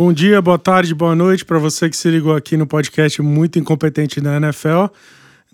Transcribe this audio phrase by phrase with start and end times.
[0.00, 3.58] Bom dia, boa tarde, boa noite para você que se ligou aqui no podcast muito
[3.58, 4.86] incompetente da NFL.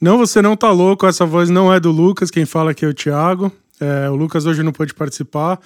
[0.01, 2.89] Não, você não tá louco, essa voz não é do Lucas, quem fala aqui é
[2.89, 3.51] o Thiago.
[3.81, 5.59] É, o Lucas hoje não pôde participar,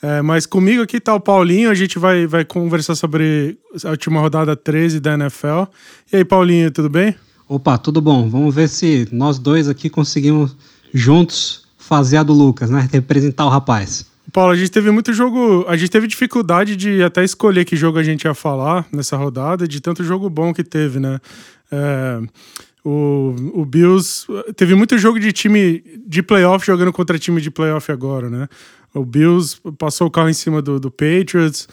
[0.00, 4.20] é, mas comigo aqui tá o Paulinho, a gente vai, vai conversar sobre a última
[4.20, 5.64] rodada 13 da NFL.
[6.12, 7.16] E aí, Paulinho, tudo bem?
[7.48, 8.30] Opa, tudo bom.
[8.30, 10.56] Vamos ver se nós dois aqui conseguimos
[10.94, 12.88] juntos fazer a do Lucas, né?
[12.92, 14.06] Representar o rapaz.
[14.32, 15.64] Paulo, a gente teve muito jogo.
[15.68, 19.66] A gente teve dificuldade de até escolher que jogo a gente ia falar nessa rodada,
[19.66, 21.18] de tanto jogo bom que teve, né?
[21.70, 22.20] É,
[22.84, 24.26] o, o Bills.
[24.56, 28.48] Teve muito jogo de time de playoff jogando contra time de playoff agora, né?
[28.94, 31.68] O Bills passou o carro em cima do, do Patriots.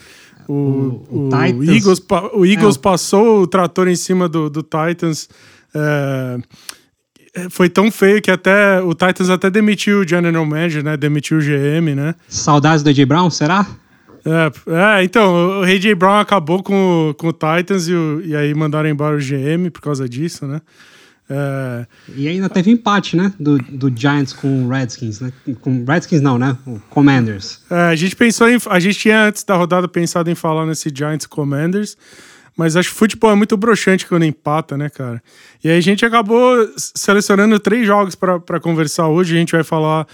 [0.48, 2.02] O, o, o, o Eagles,
[2.34, 2.78] o Eagles é.
[2.78, 5.28] passou o trator em cima do, do Titans.
[5.74, 6.38] É,
[7.50, 10.96] foi tão feio que até o Titans até demitiu o General Manager, né?
[10.96, 12.14] Demitiu o GM, né?
[12.28, 13.66] Saudades do AJ Brown, será?
[14.24, 18.52] É, é, então, o AJ Brown acabou com, com o Titans e, o, e aí
[18.54, 20.60] mandaram embora o GM por causa disso, né?
[21.28, 21.86] É...
[22.14, 23.32] E ainda teve empate, né?
[23.38, 25.32] Do, do Giants com o Redskins, né?
[25.60, 26.56] Com Redskins não, né?
[26.66, 27.60] O Commanders.
[27.68, 28.58] É, a gente pensou em.
[28.70, 31.96] A gente tinha antes da rodada pensado em falar nesse Giants Commanders.
[32.56, 35.22] Mas acho que futebol é muito broxante quando empata, né, cara?
[35.62, 39.34] E aí a gente acabou selecionando três jogos para conversar hoje.
[39.34, 40.06] A gente vai falar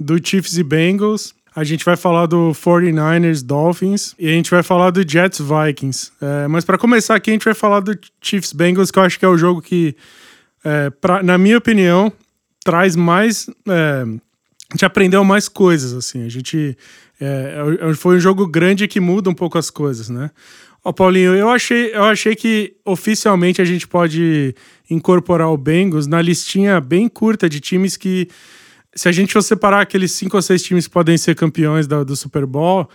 [0.00, 1.34] do Chiefs e Bengals.
[1.54, 6.10] A gente vai falar do 49ers Dolphins e a gente vai falar do Jets Vikings.
[6.20, 9.18] É, mas para começar aqui, a gente vai falar do Chiefs Bengals, que eu acho
[9.18, 9.94] que é o jogo que,
[10.64, 12.12] é, pra, na minha opinião,
[12.64, 13.48] traz mais.
[13.68, 16.24] É, a gente aprendeu mais coisas, assim.
[16.24, 16.76] A gente.
[17.20, 20.32] É, é foi um jogo grande que muda um pouco as coisas, né?
[20.84, 24.54] Ó, Paulinho, eu achei, eu achei que oficialmente a gente pode
[24.90, 28.28] incorporar o Bengals na listinha bem curta de times que,
[28.94, 32.04] se a gente for separar aqueles cinco ou seis times que podem ser campeões do,
[32.04, 32.86] do Super Bowl,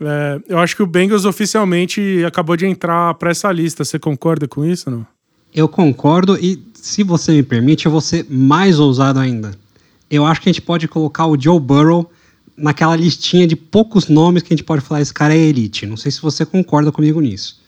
[0.00, 3.84] é, eu acho que o Bengals oficialmente acabou de entrar para essa lista.
[3.84, 5.06] Você concorda com isso, não?
[5.54, 9.52] Eu concordo e, se você me permite, eu vou ser mais ousado ainda.
[10.10, 12.10] Eu acho que a gente pode colocar o Joe Burrow
[12.56, 15.86] naquela listinha de poucos nomes que a gente pode falar, esse cara é elite.
[15.86, 17.64] Não sei se você concorda comigo nisso.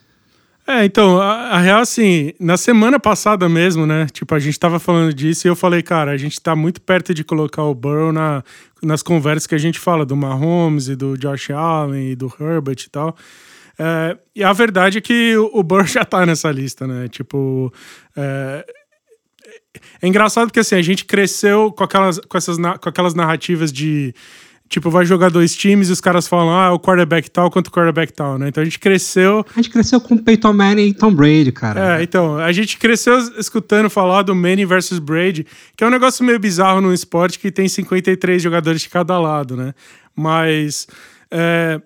[0.66, 4.06] É, então, a, a, real, assim, na semana passada mesmo, né?
[4.12, 7.14] Tipo, a gente tava falando disso e eu falei, cara, a gente tá muito perto
[7.14, 8.44] de colocar o Burrow na,
[8.82, 12.84] nas conversas que a gente fala do Mahomes e do Josh Allen e do Herbert
[12.86, 13.16] e tal.
[13.78, 17.08] É, e a verdade é que o, o Burrow já tá nessa lista, né?
[17.08, 17.72] Tipo.
[18.14, 18.66] É,
[20.02, 24.14] é engraçado porque assim, a gente cresceu com aquelas, com essas, com aquelas narrativas de
[24.68, 27.70] Tipo, vai jogar dois times e os caras falam, ah, o quarterback tal quanto o
[27.70, 28.48] quarterback tal, né?
[28.48, 29.44] Então a gente cresceu.
[29.50, 31.98] A gente cresceu com Peyton Manning e Tom Brady, cara.
[31.98, 36.24] É, então, a gente cresceu escutando falar do Manning versus Brady, que é um negócio
[36.24, 39.72] meio bizarro no esporte que tem 53 jogadores de cada lado, né?
[40.14, 40.86] Mas.
[41.30, 41.80] É,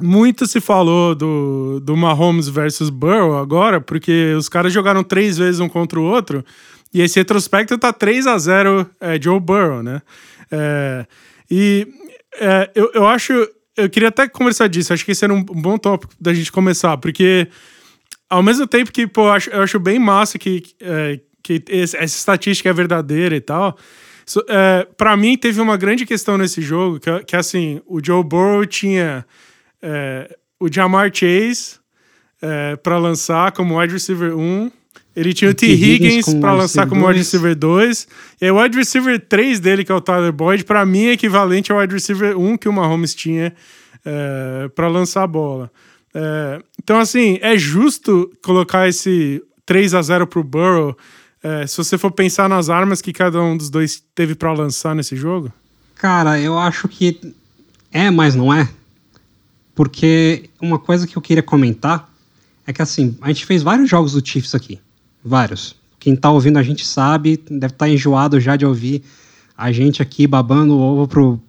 [0.00, 5.60] muito se falou do, do Mahomes versus Burrow agora, porque os caras jogaram três vezes
[5.60, 6.44] um contra o outro,
[6.92, 10.02] e esse retrospecto tá 3 a 0 é, Joe Burrow, né?
[10.50, 11.06] É,
[11.50, 11.88] e
[12.38, 13.32] é, eu, eu acho.
[13.76, 14.92] Eu queria até conversar disso.
[14.92, 17.48] Acho que esse era um bom tópico da gente começar, porque
[18.28, 22.04] ao mesmo tempo que, pô, eu acho, eu acho bem massa que, é, que essa
[22.04, 23.76] estatística é verdadeira e tal.
[24.24, 28.22] So, é, para mim, teve uma grande questão nesse jogo, que, que assim, o Joe
[28.22, 29.26] Burrow tinha
[29.82, 31.80] é, o Jamar Chase
[32.40, 34.70] é, para lançar como wide receiver 1,
[35.14, 35.66] ele tinha o, T.
[35.66, 38.08] Higgins, para lançar como wide receiver 2.
[38.40, 41.12] E aí, o wide receiver 3 dele, que é o Tyler Boyd, para mim é
[41.12, 43.52] equivalente ao wide receiver 1 que o Mahomes tinha
[44.04, 45.70] é, para lançar a bola.
[46.14, 50.96] É, então, assim, é justo colocar esse 3 a 0 pro Burrow,
[51.42, 54.94] é, se você for pensar nas armas que cada um dos dois teve para lançar
[54.94, 55.52] nesse jogo?
[55.94, 57.34] Cara, eu acho que
[57.90, 58.68] é, mas não é.
[59.74, 62.08] Porque uma coisa que eu queria comentar
[62.66, 64.78] é que, assim, a gente fez vários jogos do Chiefs aqui.
[65.24, 65.76] Vários.
[65.98, 69.04] Quem tá ouvindo a gente sabe, deve estar tá enjoado já de ouvir
[69.56, 71.40] a gente aqui babando o ovo pro,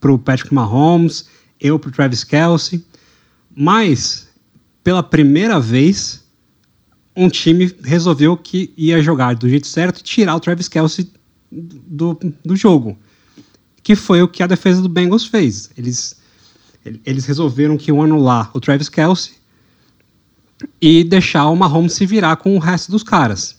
[0.00, 1.26] pro Patrick Mahomes,
[1.60, 2.84] eu pro Travis Kelsey.
[3.54, 4.28] Mas,
[4.82, 6.24] pela primeira vez,
[7.14, 11.12] um time resolveu que ia jogar do jeito certo e tirar o Travis Kelsey
[11.52, 12.98] do, do jogo.
[13.84, 15.70] Que foi o que a defesa do Bengals fez.
[15.78, 16.20] Eles,
[17.06, 19.39] eles resolveram que iam anular o Travis Kelsey
[20.80, 23.56] e deixar o Mahomes se virar com o resto dos caras.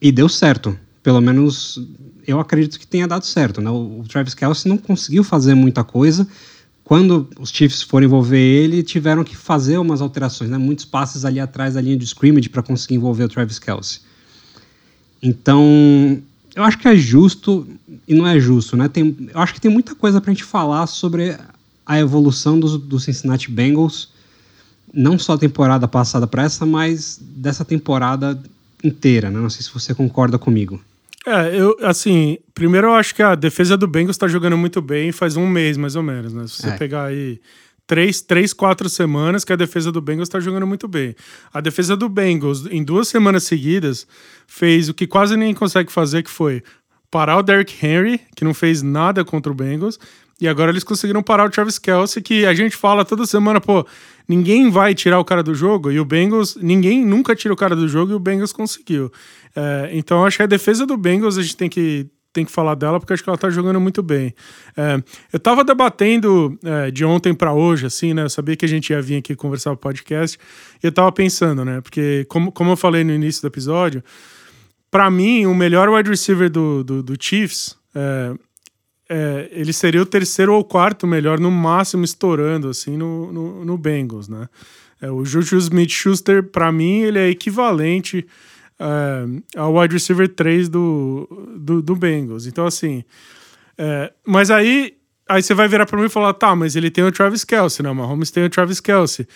[0.00, 0.78] E deu certo.
[1.02, 1.80] Pelo menos
[2.26, 3.60] eu acredito que tenha dado certo.
[3.60, 3.70] Né?
[3.70, 6.26] O Travis Kelsey não conseguiu fazer muita coisa.
[6.84, 10.56] Quando os Chiefs foram envolver ele, tiveram que fazer umas alterações, né?
[10.56, 14.00] muitos passes ali atrás da linha de scrimmage para conseguir envolver o Travis Kelsey.
[15.22, 16.22] Então,
[16.54, 17.66] eu acho que é justo
[18.06, 18.76] e não é justo.
[18.76, 18.88] Né?
[18.88, 21.36] Tem, eu acho que tem muita coisa para a gente falar sobre
[21.84, 24.10] a evolução dos, do Cincinnati Bengals
[24.92, 28.40] não só a temporada passada para essa, mas dessa temporada
[28.82, 29.38] inteira, né?
[29.38, 30.80] Não sei se você concorda comigo.
[31.26, 35.12] É, eu, assim, primeiro eu acho que a defesa do Bengals está jogando muito bem
[35.12, 36.46] faz um mês, mais ou menos, né?
[36.46, 36.76] Se você é.
[36.76, 37.40] pegar aí
[37.86, 41.16] três, três, quatro semanas que a defesa do Bengals está jogando muito bem.
[41.52, 44.06] A defesa do Bengals, em duas semanas seguidas,
[44.46, 46.62] fez o que quase ninguém consegue fazer, que foi
[47.10, 49.98] parar o Derrick Henry, que não fez nada contra o Bengals,
[50.40, 53.84] e agora eles conseguiram parar o Travis Kelsey, que a gente fala toda semana, pô,
[54.28, 57.74] ninguém vai tirar o cara do jogo, e o Bengals, ninguém nunca tira o cara
[57.74, 59.10] do jogo, e o Bengals conseguiu.
[59.56, 62.76] É, então acho que a defesa do Bengals a gente tem que, tem que falar
[62.76, 64.32] dela, porque acho que ela tá jogando muito bem.
[64.76, 65.02] É,
[65.32, 68.90] eu tava debatendo é, de ontem para hoje, assim, né, eu sabia que a gente
[68.90, 70.38] ia vir aqui conversar o podcast,
[70.80, 74.04] e eu tava pensando, né, porque como, como eu falei no início do episódio,
[74.88, 78.34] para mim, o melhor wide receiver do, do, do Chiefs é,
[79.08, 83.78] é, ele seria o terceiro ou quarto melhor, no máximo estourando, assim, no, no, no
[83.78, 84.48] Bengals, né?
[85.00, 88.26] É, o Juju Smith-Schuster, para mim, ele é equivalente
[88.78, 92.46] é, ao wide receiver 3 do, do, do Bengals.
[92.46, 93.04] Então, assim...
[93.78, 94.96] É, mas aí,
[95.28, 97.84] aí você vai virar para mim e falar, tá, mas ele tem o Travis Kelsey,
[97.84, 97.90] né?
[97.90, 99.26] O Mahomes tem o Travis Kelsey.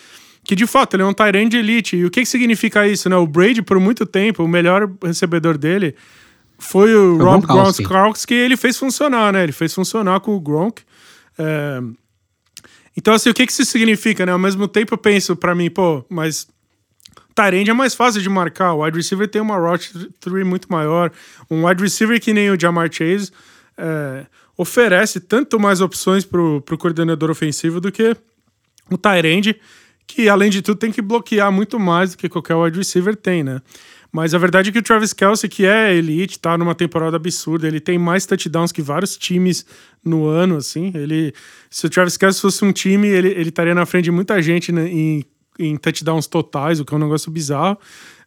[0.43, 1.95] Que, de fato, ele é um Tyrande elite.
[1.95, 3.15] E o que, que significa isso, né?
[3.15, 5.95] O Brady, por muito tempo, o melhor recebedor dele
[6.63, 9.43] foi o foi Rob Gronkowski, que ele fez funcionar, né?
[9.43, 10.81] Ele fez funcionar com o Gronk.
[11.37, 11.79] É...
[12.95, 14.31] Então, assim, o que, que isso significa, né?
[14.31, 16.47] Ao mesmo tempo eu penso para mim, pô, mas
[17.35, 18.73] Tyrande é mais fácil de marcar.
[18.73, 21.11] O wide receiver tem uma route tree muito maior.
[21.49, 23.31] Um wide receiver que nem o Jamar Chase
[23.77, 24.25] é,
[24.57, 28.15] oferece tanto mais opções pro, pro coordenador ofensivo do que
[28.89, 29.59] o Tyrande,
[30.05, 33.43] que além de tudo tem que bloquear muito mais do que qualquer wide receiver tem,
[33.43, 33.61] né?
[34.13, 37.67] Mas a verdade é que o Travis Kelsey, que é elite, tá numa temporada absurda.
[37.67, 39.65] Ele tem mais touchdowns que vários times
[40.05, 40.91] no ano, assim.
[40.93, 41.33] Ele,
[41.67, 44.71] se o Travis Kelsey fosse um time, ele, ele estaria na frente de muita gente
[44.71, 45.25] né, em,
[45.57, 47.75] em touchdowns totais, o que é um negócio bizarro.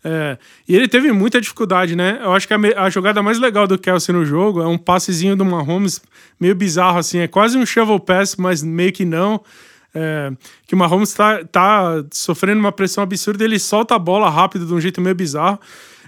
[0.03, 0.37] É,
[0.69, 2.19] e ele teve muita dificuldade, né?
[2.21, 5.37] Eu acho que a, a, jogada mais legal do Kelsey no jogo é um passezinho
[5.37, 6.03] do Mahomes
[6.41, 7.21] meio bizarro, assim.
[7.21, 9.41] É quase um shovel pass, mas meio que não.
[9.99, 10.31] É,
[10.67, 14.75] que o Mahomes tá, tá sofrendo uma pressão absurda, ele solta a bola rápido de
[14.75, 15.59] um jeito meio bizarro.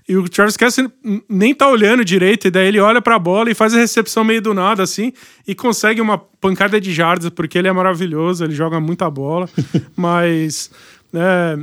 [0.06, 0.90] E o Travis Kelsey
[1.26, 4.24] nem tá olhando direito, e daí ele olha para a bola e faz a recepção
[4.24, 5.12] meio do nada, assim,
[5.46, 9.48] e consegue uma pancada de jardas, porque ele é maravilhoso, ele joga muita bola.
[9.96, 10.70] mas.
[11.14, 11.58] É,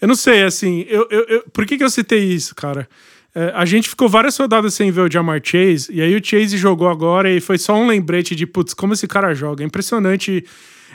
[0.00, 2.88] eu não sei, assim, eu, eu, eu, por que, que eu citei isso, cara?
[3.32, 6.56] É, a gente ficou várias rodadas sem ver o Jamar Chase, e aí o Chase
[6.56, 9.62] jogou agora e foi só um lembrete de, putz, como esse cara joga.
[9.62, 10.44] É impressionante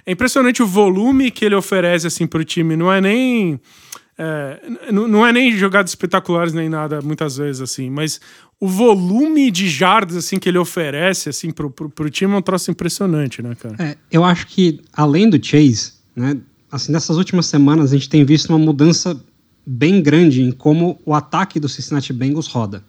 [0.05, 2.75] é impressionante o volume que ele oferece assim para o time.
[2.75, 3.59] Não é nem
[4.17, 4.61] é,
[4.91, 8.21] não é nem jogadas espetaculares nem nada muitas vezes assim, mas
[8.59, 12.69] o volume de jardas assim que ele oferece assim pro, pro time é um troço
[12.69, 13.75] impressionante, né, cara?
[13.79, 16.38] É, eu acho que além do Chase, né,
[16.71, 19.19] assim nessas últimas semanas a gente tem visto uma mudança
[19.65, 22.83] bem grande em como o ataque do Cincinnati Bengals roda,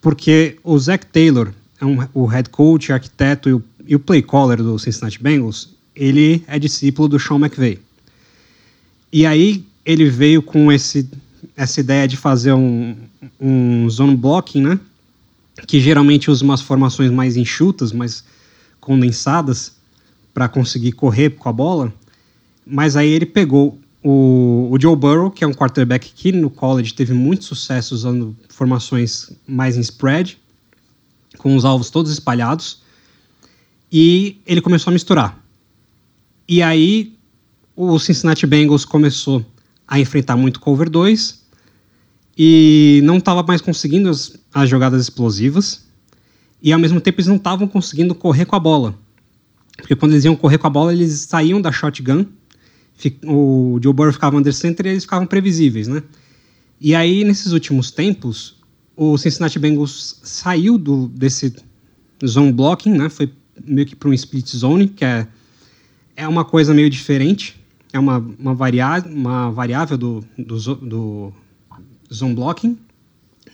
[0.00, 4.22] porque o Zach Taylor é um, o head coach, arquiteto e o, e o play
[4.22, 7.78] caller do Cincinnati Bengals ele é discípulo do Sean McVay.
[9.12, 11.08] E aí ele veio com esse,
[11.56, 12.96] essa ideia de fazer um,
[13.40, 14.80] um zone blocking, né?
[15.66, 18.24] Que geralmente usa umas formações mais enxutas, mais
[18.80, 19.74] condensadas,
[20.32, 21.92] para conseguir correr com a bola.
[22.66, 26.94] Mas aí ele pegou o, o, Joe Burrow, que é um quarterback que no college
[26.94, 30.38] teve muito sucesso usando formações mais em spread,
[31.36, 32.82] com os alvos todos espalhados,
[33.92, 35.38] e ele começou a misturar.
[36.50, 37.16] E aí
[37.76, 39.46] o Cincinnati Bengals começou
[39.86, 41.44] a enfrentar muito cover 2
[42.36, 45.84] e não estava mais conseguindo as, as, jogadas explosivas
[46.60, 48.98] e ao mesmo tempo eles não estavam conseguindo correr com a bola.
[49.76, 52.26] Porque quando eles iam correr com a bola, eles saíam da shotgun,
[53.24, 56.02] o Joe Burrow ficava under center e eles ficavam previsíveis, né?
[56.80, 58.56] E aí, nesses últimos tempos,
[58.96, 61.54] o Cincinnati Bengals saiu do, desse
[62.26, 63.08] zone blocking, né?
[63.08, 63.32] Foi
[63.64, 65.28] meio que para um split zone, que é
[66.20, 67.56] é uma coisa meio diferente,
[67.90, 71.32] é uma, uma, variá uma variável do, do, do
[72.12, 72.76] zone blocking,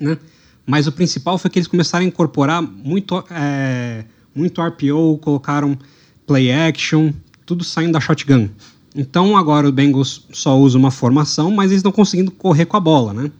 [0.00, 0.18] né?
[0.66, 4.04] mas o principal foi que eles começaram a incorporar muito, é,
[4.34, 5.78] muito RPO, colocaram
[6.26, 7.12] play action,
[7.46, 8.48] tudo saindo da shotgun.
[8.96, 12.80] Então agora o Bengals só usa uma formação, mas eles estão conseguindo correr com a
[12.80, 13.30] bola, né?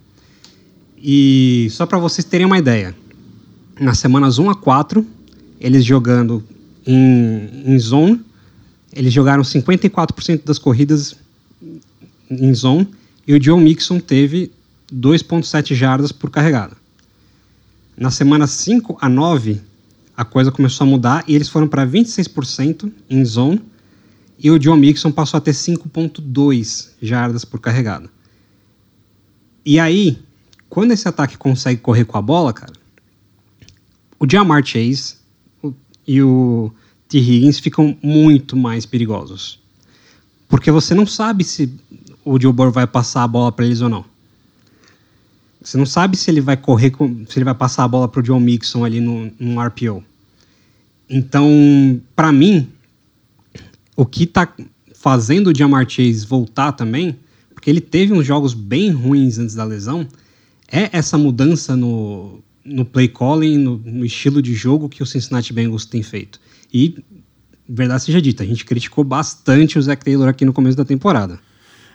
[0.97, 2.95] E só para vocês terem uma ideia,
[3.80, 5.04] nas semanas 1 a 4,
[5.61, 6.45] eles jogando
[6.87, 8.25] em, em zone,
[8.96, 11.14] eles jogaram 54% das corridas
[12.30, 12.88] em zone
[13.26, 14.50] e o Joe Mixon teve
[14.92, 16.74] 2,7 jardas por carregada.
[17.94, 19.60] Na semana 5 a 9,
[20.16, 23.62] a coisa começou a mudar e eles foram para 26% em zone
[24.38, 28.08] e o John Mixon passou a ter 5.2 jardas por carregada.
[29.64, 30.18] E aí,
[30.70, 32.72] quando esse ataque consegue correr com a bola, cara,
[34.18, 35.16] o Jamar Chase
[36.06, 36.72] e o
[37.08, 37.18] T.
[37.18, 39.58] Higgins ficam muito mais perigosos.
[40.48, 41.72] Porque você não sabe se
[42.25, 44.04] o Joe vai passar a bola para eles ou não.
[45.60, 46.92] Você não sabe se ele vai correr,
[47.28, 50.02] se ele vai passar a bola para o John Mixon ali no, no RPO.
[51.08, 52.68] Então, para mim,
[53.96, 54.52] o que está
[54.94, 57.16] fazendo o Jamar Chase voltar também,
[57.54, 60.06] porque ele teve uns jogos bem ruins antes da lesão,
[60.70, 65.52] é essa mudança no, no play calling, no, no estilo de jogo que o Cincinnati
[65.52, 66.40] Bengals tem feito.
[66.73, 67.02] E,
[67.68, 71.38] verdade seja dita, a gente criticou bastante o Zach Taylor aqui no começo da temporada.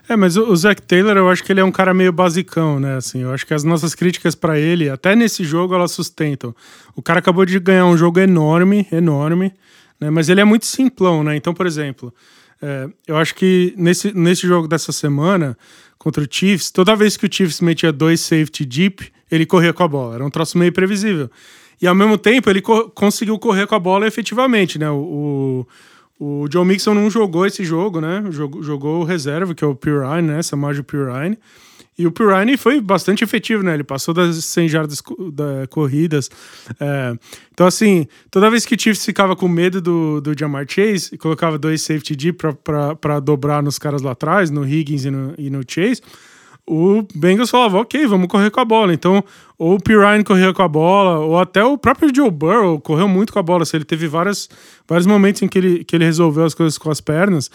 [0.09, 2.97] É, mas o, Zach Taylor, eu acho que ele é um cara meio basicão, né?
[2.97, 6.55] Assim, eu acho que as nossas críticas para ele, até nesse jogo, elas sustentam.
[6.95, 9.53] O cara acabou de ganhar um jogo enorme, enorme,
[9.99, 10.09] né?
[10.09, 11.35] Mas ele é muito simplão, né?
[11.35, 12.13] Então, por exemplo,
[12.61, 15.57] é, eu acho que nesse, nesse jogo dessa semana,
[15.97, 19.83] contra o Chiefs, toda vez que o Chiefs metia dois safety deep, ele corria com
[19.83, 20.15] a bola.
[20.15, 21.29] Era um troço meio previsível.
[21.81, 24.89] E ao mesmo tempo, ele co conseguiu correr com a bola efetivamente, né?
[24.89, 25.65] O,
[26.19, 28.23] o, o John Mixon não jogou esse jogo, né?
[28.29, 30.43] Jogou, jogou o reserva, que é o Pirine, né?
[30.43, 31.37] Samaj Pirine.
[31.97, 33.73] E o Pirine foi bastante efetivo, né?
[33.73, 36.29] Ele passou das 100 jardas da, corridas.
[36.79, 37.15] É,
[37.51, 41.17] então, assim, toda vez que o Chiefs ficava com medo do, do Jamar Chase e
[41.17, 42.43] colocava dois safety deep
[42.99, 46.01] para dobrar nos caras lá atrás, no Higgins e no, e no Chase,
[46.67, 48.93] o Bengals falava, ok, vamos correr com a bola.
[48.93, 49.23] Então,
[49.57, 53.33] ou o Pirine corria com a bola, ou até o próprio Joe Burrow correu muito
[53.33, 53.63] com a bola.
[53.63, 54.49] Assim, ele teve várias,
[54.87, 57.51] vários momentos em que ele, que ele resolveu as coisas com as pernas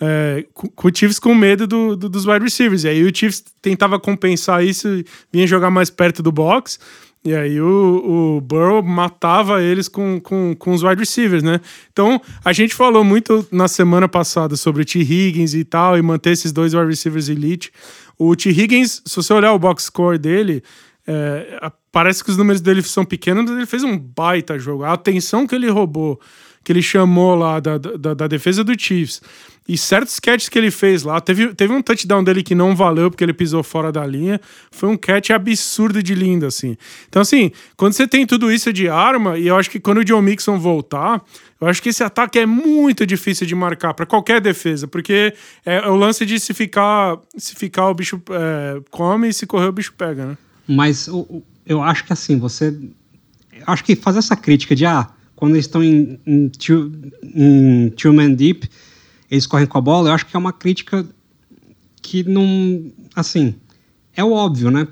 [0.00, 2.84] é, com, com, o Chiefs com medo do, do, dos wide receivers.
[2.84, 4.88] E aí o Chiefs tentava compensar isso
[5.32, 6.78] vinha jogar mais perto do box.
[7.24, 11.58] E aí o, o Burrow matava eles com, com, com os wide receivers, né?
[11.90, 14.98] Então, a gente falou muito na semana passada sobre o T.
[15.00, 17.72] Higgins e tal, e manter esses dois wide receivers elite.
[18.18, 18.50] O T.
[18.50, 20.62] Higgins, se você olhar o box score dele,
[21.06, 24.84] é, parece que os números dele são pequenos, mas ele fez um baita jogo.
[24.84, 26.20] A atenção que ele roubou,
[26.62, 29.20] que ele chamou lá da, da, da defesa do Chiefs
[29.66, 33.10] e certos catches que ele fez lá, teve, teve um touchdown dele que não valeu
[33.10, 34.38] porque ele pisou fora da linha.
[34.70, 36.76] Foi um catch absurdo de lindo, assim.
[37.08, 40.04] Então, assim, quando você tem tudo isso de arma, e eu acho que quando o
[40.04, 41.24] John Mixon voltar,
[41.58, 45.32] eu acho que esse ataque é muito difícil de marcar para qualquer defesa, porque
[45.64, 49.46] é, é, o lance de se ficar, se ficar o bicho é, come e se
[49.46, 50.38] correr o bicho pega, né?
[50.68, 52.78] Mas eu, eu acho que assim, você.
[53.66, 56.92] Acho que fazer essa crítica de ah, quando eles estão em, em, two,
[57.22, 58.68] em two man deep
[59.34, 61.04] eles correm com a bola, eu acho que é uma crítica
[62.00, 62.92] que não.
[63.14, 63.54] Assim,
[64.14, 64.86] é o óbvio, né?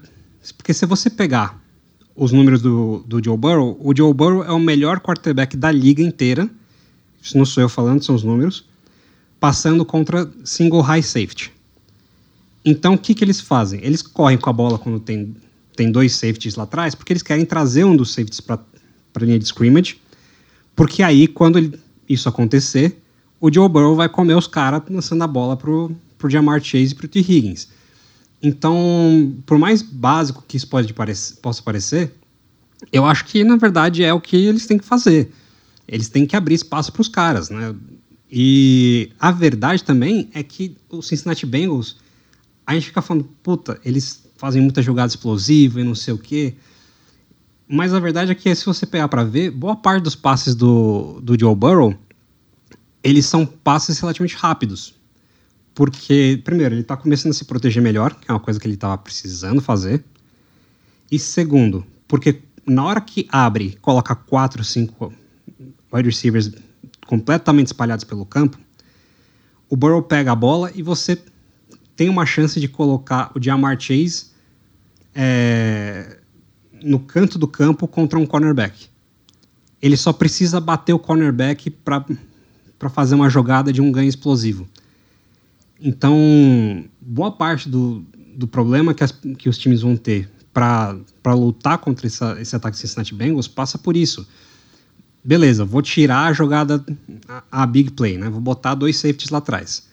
[0.57, 1.63] Porque se você pegar
[2.17, 6.03] os números do, do Joe Burrow, o Joe Burrow é o melhor quarterback da liga
[6.03, 6.51] inteira.
[7.23, 8.65] Isso não sou eu falando, são os números.
[9.39, 11.53] Passando contra single high safety.
[12.65, 13.81] Então, o que, que eles fazem?
[13.83, 15.37] Eles correm com a bola quando tem,
[15.77, 18.59] tem dois safeties lá atrás, porque eles querem trazer um dos safeties para
[19.15, 20.01] a linha de scrimmage.
[20.75, 23.02] Porque aí, quando ele, isso acontecer,
[23.43, 26.95] o Joe Burrow vai comer os caras lançando a bola pro, pro Jamar Chase e
[26.95, 27.19] pro T.
[27.19, 27.67] Higgins.
[28.41, 32.15] Então, por mais básico que isso pode parecer, possa parecer,
[32.93, 35.33] eu acho que na verdade é o que eles têm que fazer.
[35.89, 37.75] Eles têm que abrir espaço para os caras, né?
[38.31, 41.97] E a verdade também é que o Cincinnati Bengals,
[42.65, 46.55] a gente fica falando, puta, eles fazem muita jogada explosiva e não sei o quê.
[47.69, 51.21] Mas a verdade é que se você pegar para ver, boa parte dos passes do,
[51.21, 51.97] do Joe Burrow
[53.03, 54.95] eles são passes relativamente rápidos.
[55.75, 58.75] Porque, primeiro, ele está começando a se proteger melhor, que é uma coisa que ele
[58.75, 60.05] estava precisando fazer.
[61.11, 65.13] E segundo, porque na hora que abre, coloca quatro, cinco
[65.93, 66.51] wide receivers
[67.07, 68.59] completamente espalhados pelo campo,
[69.69, 71.19] o Burrow pega a bola e você
[71.97, 74.27] tem uma chance de colocar o Jamar Chase
[75.15, 76.19] é,
[76.83, 78.89] no canto do campo contra um cornerback.
[79.81, 82.05] Ele só precisa bater o cornerback para
[82.83, 84.67] para fazer uma jogada de um ganho explosivo.
[85.81, 90.99] Então, boa parte do, do problema que, as, que os times vão ter para
[91.33, 94.27] lutar contra essa, esse ataque Cincinnati Bengals passa por isso.
[95.23, 96.85] Beleza, vou tirar a jogada,
[97.29, 98.29] a, a, big play, né?
[98.29, 99.87] Vou botar dois safeties lá atrás.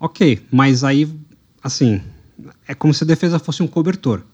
[0.00, 1.08] Ok, mas aí,
[1.62, 2.02] assim,
[2.66, 4.24] é como se a defesa fosse um cobertor.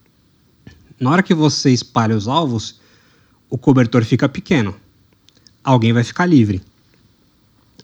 [0.98, 2.80] Na hora que você espalha os alvos,
[3.50, 4.74] o cobertor fica pequeno.
[5.62, 6.62] Alguém vai ficar livre.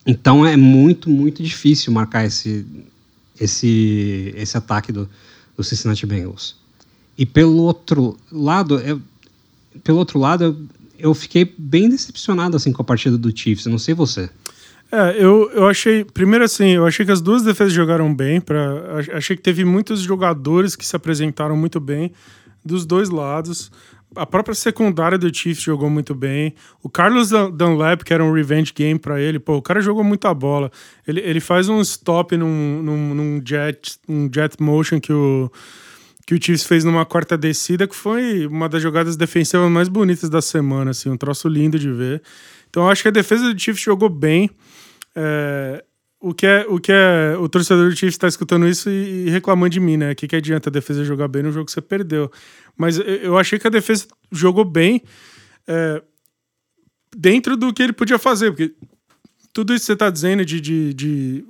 [0.06, 2.64] Então é muito, muito difícil marcar esse,
[3.40, 5.08] esse, esse ataque do,
[5.56, 6.56] do Cincinnati Bengals.
[7.18, 9.00] E pelo outro lado, eu,
[9.82, 10.56] pelo outro lado, eu,
[10.98, 13.66] eu fiquei bem decepcionado assim com a partida do Chiefs.
[13.66, 14.30] Eu não sei você.
[14.92, 16.04] É, eu, eu achei.
[16.04, 18.40] Primeiro, assim, eu achei que as duas defesas jogaram bem.
[18.40, 22.12] Pra, achei que teve muitos jogadores que se apresentaram muito bem
[22.64, 23.70] dos dois lados.
[24.16, 26.54] A própria secundária do Chiefs jogou muito bem.
[26.82, 30.32] O Carlos Dunlap, que era um revenge game para ele, pô, o cara jogou muita
[30.32, 30.70] bola.
[31.06, 35.50] Ele, ele faz um stop num, num, num jet, um jet motion que o,
[36.26, 40.28] que o Chiefs fez numa quarta descida, que foi uma das jogadas defensivas mais bonitas
[40.28, 42.22] da semana, assim, um troço lindo de ver.
[42.68, 44.50] Então acho que a defesa do Chiefs jogou bem.
[45.14, 45.84] É,
[46.28, 49.70] o que é o que é o torcedor do Chiefs está escutando isso e, reclamando
[49.70, 50.10] de mim, né?
[50.10, 52.30] O que, que adianta a defesa jogar bem no jogo que você perdeu?
[52.76, 55.02] Mas eu achei que a defesa jogou bem
[55.68, 56.02] é,
[57.16, 58.74] dentro do que ele podia fazer, porque
[59.52, 61.44] tudo isso que você está dizendo de, de, de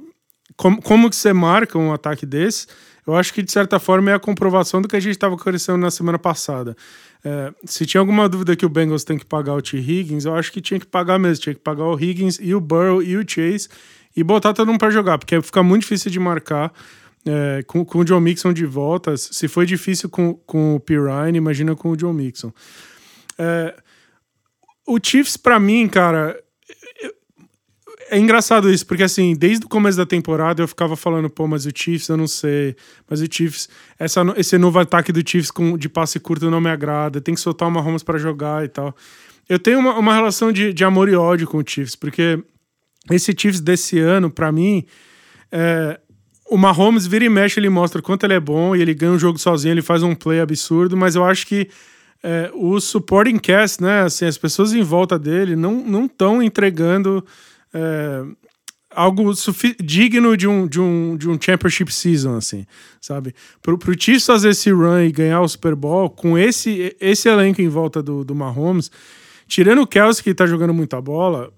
[0.57, 2.67] como, como que você marca um ataque desse,
[3.07, 5.81] eu acho que de certa forma é a comprovação do que a gente estava conversando
[5.81, 6.77] na semana passada.
[7.25, 9.79] É, se tinha alguma dúvida que o Bengals tem que pagar o T.
[9.79, 11.43] Higgins, eu acho que tinha que pagar mesmo.
[11.43, 13.69] Tinha que pagar o Higgins e o Burrow e o Chase
[14.17, 16.73] e botar todo mundo para jogar, porque fica muito difícil de marcar.
[17.29, 21.37] É, com, com o John Mixon de volta, se foi difícil com, com o Pirine,
[21.37, 22.53] imagina com o John Mixon.
[23.37, 23.75] É,
[24.87, 26.41] o Chiefs, para mim, cara,
[28.11, 31.67] é engraçado isso, porque assim, desde o começo da temporada eu ficava falando, pô, mas
[31.67, 32.77] o Chiefs eu não sei,
[33.09, 33.69] mas o Chiefs,
[33.99, 37.41] essa, esse novo ataque do Chiefs com, de passe curto não me agrada, tem que
[37.41, 38.95] soltar uma Mahomes para jogar e tal.
[39.49, 42.43] Eu tenho uma, uma relação de, de amor e ódio com o Chiefs, porque
[43.11, 44.85] esse Chiefs desse ano, para mim,
[45.51, 46.01] é,
[46.49, 49.19] o Mahomes vira e mexe, ele mostra quanto ele é bom e ele ganha um
[49.19, 51.69] jogo sozinho, ele faz um play absurdo, mas eu acho que
[52.23, 57.25] é, o supporting cast, né, assim, as pessoas em volta dele não estão entregando
[57.73, 58.25] é,
[58.91, 59.31] algo
[59.79, 62.67] digno de um, de, um, de um championship season, assim,
[63.01, 63.35] sabe?
[63.61, 67.61] Pro, pro Chiefs fazer esse run e ganhar o Super Bowl com esse, esse elenco
[67.61, 68.91] em volta do, do Mahomes,
[69.47, 71.53] tirando o Kelsey que tá jogando muita bola,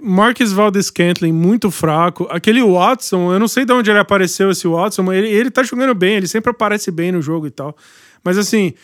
[0.00, 2.26] Marcus Valdez Scantling muito fraco.
[2.30, 5.62] Aquele Watson, eu não sei de onde ele apareceu esse Watson, mas ele, ele tá
[5.62, 7.76] jogando bem, ele sempre aparece bem no jogo e tal.
[8.24, 8.74] Mas assim,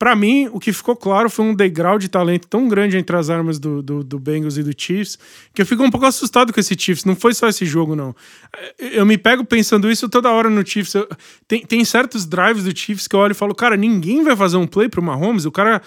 [0.00, 3.28] para mim, o que ficou claro foi um degrau de talento tão grande entre as
[3.28, 5.18] armas do, do, do, Bengals e do Chiefs
[5.52, 7.04] que eu fico um pouco assustado com esse Chiefs.
[7.04, 8.16] Não foi só esse jogo, não.
[8.78, 10.94] Eu me pego pensando isso toda hora no Chiefs.
[10.94, 11.06] Eu,
[11.46, 14.56] tem, tem certos drives do Chiefs que eu olho e falo, cara, ninguém vai fazer
[14.56, 15.44] um play pro Mahomes.
[15.44, 15.82] O cara.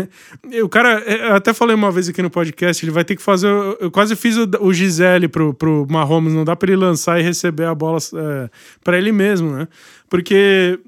[0.64, 1.00] o cara.
[1.00, 3.48] Eu até falei uma vez aqui no podcast, ele vai ter que fazer.
[3.80, 6.32] Eu quase fiz o, o Gisele pro, pro Mahomes.
[6.32, 8.48] Não dá pra ele lançar e receber a bola é,
[8.82, 9.68] para ele mesmo, né?
[10.08, 10.80] Porque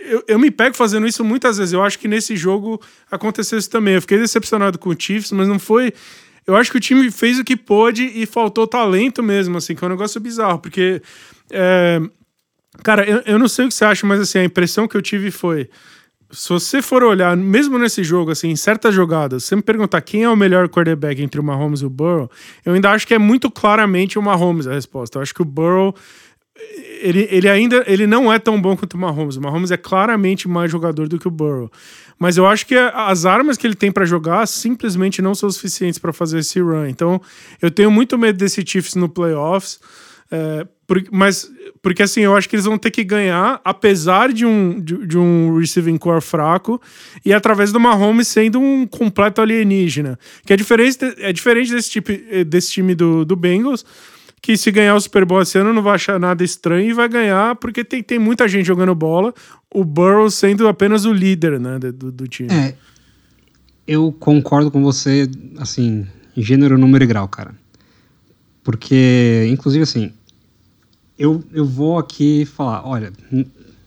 [0.00, 1.72] eu, eu, me pego fazendo isso muitas vezes.
[1.72, 3.94] Eu acho que nesse jogo aconteceu isso também.
[3.94, 5.92] Eu fiquei decepcionado com o Chiefs, mas não foi.
[6.46, 9.84] Eu acho que o time fez o que pôde e faltou talento mesmo, assim, que
[9.84, 11.02] é um negócio bizarro, porque.
[11.50, 12.00] É...
[12.82, 15.02] Cara, eu, eu não sei o que você acha, mas assim, a impressão que eu
[15.02, 15.68] tive foi.
[16.30, 20.24] Se você for olhar, mesmo nesse jogo, assim, em certas jogadas, você me perguntar quem
[20.24, 22.28] é o melhor quarterback entre o Mahomes e o Burrow,
[22.64, 25.18] eu ainda acho que é muito claramente o Mahomes a resposta.
[25.18, 25.94] Eu acho que o Burrow
[27.00, 29.36] ele, ele ainda ele não é tão bom quanto o Mahomes.
[29.36, 31.70] O Mahomes é claramente mais jogador do que o Burrow.
[32.18, 35.98] Mas eu acho que as armas que ele tem para jogar simplesmente não são suficientes
[35.98, 36.86] para fazer esse run.
[36.86, 37.20] Então,
[37.60, 39.78] eu tenho muito medo desse Chiefs no playoffs.
[40.30, 41.48] É, por, mas
[41.82, 45.16] porque assim, eu acho que eles vão ter que ganhar, apesar de um, de, de,
[45.16, 46.80] um receiving core fraco,
[47.24, 50.18] e através do Mahomes sendo um completo alienígena.
[50.44, 52.10] Que é diferente, é diferente desse, tipo,
[52.46, 53.84] desse time do, do Bengals
[54.46, 57.08] que se ganhar o Super Bowl esse ano não vai achar nada estranho e vai
[57.08, 59.34] ganhar porque tem, tem muita gente jogando bola,
[59.74, 62.48] o Burrow sendo apenas o líder né, do, do time.
[62.52, 62.76] É,
[63.88, 65.28] eu concordo com você,
[65.58, 66.06] assim,
[66.36, 67.56] gênero, número e grau, cara.
[68.62, 70.12] Porque, inclusive, assim,
[71.18, 73.12] eu, eu vou aqui falar, olha,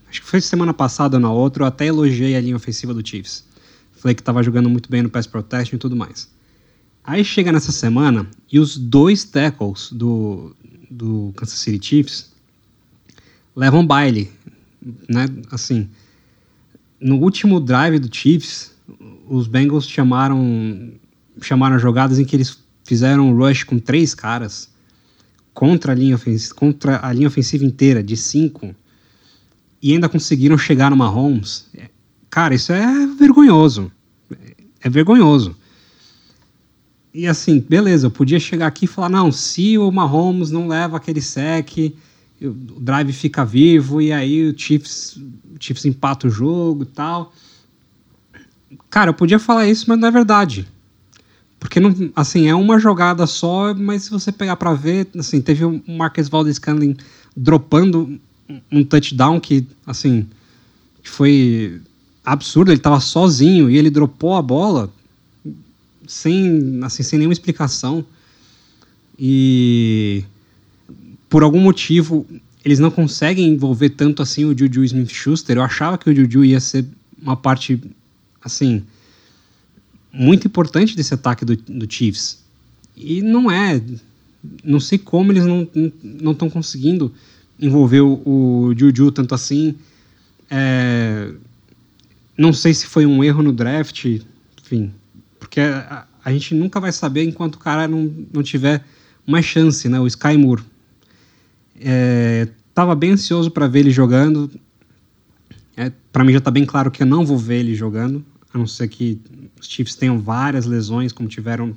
[0.10, 3.08] acho que foi semana passada ou na outra, eu até elogiei a linha ofensiva do
[3.08, 3.45] Chiefs.
[3.93, 6.30] Falei que estava jogando muito bem no pass protection e tudo mais.
[7.10, 10.56] Aí chega nessa semana e os dois tackles do,
[10.91, 12.32] do Kansas City Chiefs
[13.56, 14.32] levam baile,
[15.10, 15.26] né?
[15.50, 15.89] Assim,
[17.02, 18.76] no último drive do Chiefs,
[19.28, 20.93] os Bengals chamaram
[21.41, 24.69] chamaram jogadas em que eles fizeram um rush com três caras
[25.52, 28.76] contra a linha ofensiva, contra a linha ofensiva inteira de cinco
[29.82, 31.65] e ainda conseguiram chegar no Mahomes.
[32.30, 33.91] Cara, isso é vergonhoso.
[34.80, 35.56] É vergonhoso.
[37.13, 40.98] E assim, beleza, eu podia chegar aqui e falar, não, se o Mahomes não leva
[40.98, 41.93] aquele sec,
[42.41, 47.34] o drive fica vivo e aí o Chiefs, o Chiefs empata o jogo e tal.
[48.89, 50.67] Cara, eu podia falar isso, mas não é verdade.
[51.60, 55.65] Porque, não, assim, é uma jogada só, mas se você pegar para ver, assim, teve
[55.65, 56.95] o Marcus Valdes-Scantling
[57.36, 58.19] dropando
[58.72, 60.26] um touchdown que, assim,
[61.04, 61.82] foi
[62.24, 62.72] absurdo.
[62.72, 64.89] Ele tava sozinho e ele dropou a bola
[66.10, 68.04] sem, assim, sem nenhuma explicação.
[69.17, 70.24] E
[71.30, 72.26] por algum motivo
[72.65, 75.58] eles não conseguem envolver tanto assim o Juju Smith-Schuster.
[75.58, 76.86] Eu achava que o Juju ia ser
[77.22, 77.80] uma parte
[78.43, 78.84] assim
[80.12, 82.43] muito importante desse ataque do, do Chiefs.
[82.98, 83.80] E não é.
[84.63, 87.13] Não sei como eles não estão conseguindo
[87.60, 89.76] envolver o, o Juju tanto assim.
[90.50, 91.32] É,
[92.36, 94.06] não sei se foi um erro no draft,
[94.63, 94.91] enfim,
[95.49, 98.85] porque a, a gente nunca vai saber enquanto o cara não, não tiver
[99.25, 99.99] uma chance, né?
[99.99, 100.62] O Sky Moore.
[101.81, 104.49] É, tava bem ansioso para ver ele jogando.
[105.75, 108.57] É, para mim já está bem claro que eu não vou ver ele jogando, a
[108.57, 109.19] não ser que
[109.59, 111.75] os Chiefs tenham várias lesões, como tiveram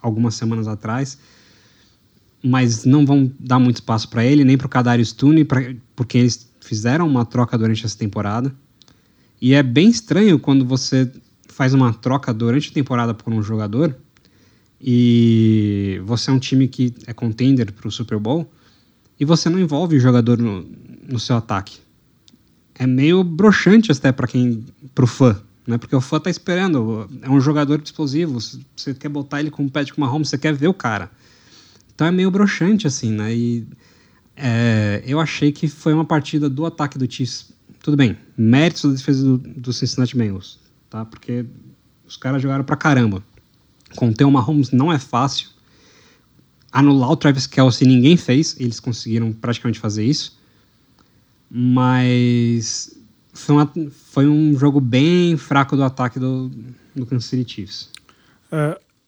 [0.00, 1.18] algumas semanas atrás.
[2.42, 5.12] Mas não vão dar muito espaço para ele, nem para o Kadarius
[5.48, 8.54] pra, porque eles fizeram uma troca durante essa temporada.
[9.40, 11.10] E é bem estranho quando você
[11.52, 13.96] faz uma troca durante a temporada por um jogador
[14.80, 18.50] e você é um time que é contender para o Super Bowl
[19.18, 20.66] e você não envolve o jogador no,
[21.06, 21.78] no seu ataque.
[22.74, 25.76] É meio broxante até para quem, para o fã, né?
[25.76, 28.38] Porque o fã tá esperando, é um jogador explosivo,
[28.74, 31.10] você quer botar ele com o Patrick Mahomes, você quer ver o cara.
[31.94, 33.34] Então é meio broxante assim, né?
[33.34, 33.66] E
[34.34, 37.52] é, eu achei que foi uma partida do ataque do Chiefs.
[37.82, 40.58] Tudo bem, méritos da defesa do, do Cincinnati Bengals,
[40.90, 41.04] tá?
[41.04, 41.46] Porque
[42.06, 43.22] os caras jogaram pra caramba.
[43.94, 45.48] Conter o Mahomes não é fácil.
[46.72, 50.38] Anular o Travis Kelsey ninguém fez, eles conseguiram praticamente fazer isso.
[51.50, 52.96] Mas
[53.32, 53.72] foi, uma,
[54.12, 56.50] foi um jogo bem fraco do ataque do,
[56.94, 57.90] do Kansas City Chiefs.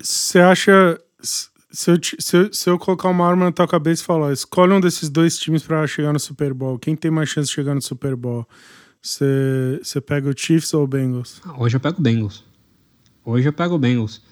[0.00, 1.00] Você acha.
[1.20, 4.74] Se eu, se, eu, se eu colocar uma arma na tua cabeça e falar, escolhe
[4.74, 7.74] um desses dois times para chegar no Super Bowl, quem tem mais chance de chegar
[7.74, 8.46] no Super Bowl?
[9.02, 11.42] Você pega o Chiefs ou o Bengals?
[11.44, 12.44] Ah, hoje eu pego o Bengals.
[13.24, 14.22] Hoje eu pego o Bengals.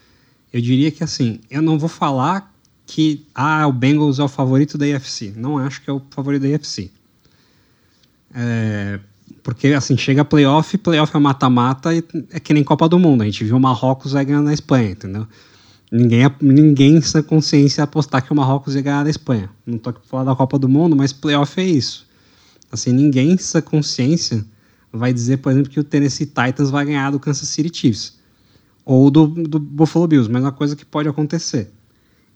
[0.53, 2.55] Eu diria que assim, eu não vou falar
[2.87, 5.33] que ah, o Bengals é o favorito da AFC.
[5.37, 6.89] Não acho que é o favorito da AFC.
[8.33, 9.01] É,
[9.43, 13.23] porque assim, chega playoff, playoff é mata-mata e é que nem Copa do Mundo.
[13.23, 15.27] A gente viu o Marrocos vai ganhar na Espanha, entendeu?
[15.91, 19.51] Ninguém, ninguém sem consciência apostar que o Marrocos ia ganhar na Espanha.
[19.67, 22.07] Não tô aqui falar da Copa do Mundo, mas playoff é isso.
[22.71, 24.45] Assim, ninguém sem consciência
[24.93, 28.19] vai dizer, por exemplo, que o Tennessee Titans vai ganhar do Kansas City Chiefs
[28.85, 31.71] ou do, do Buffalo Bills, mas é uma coisa que pode acontecer.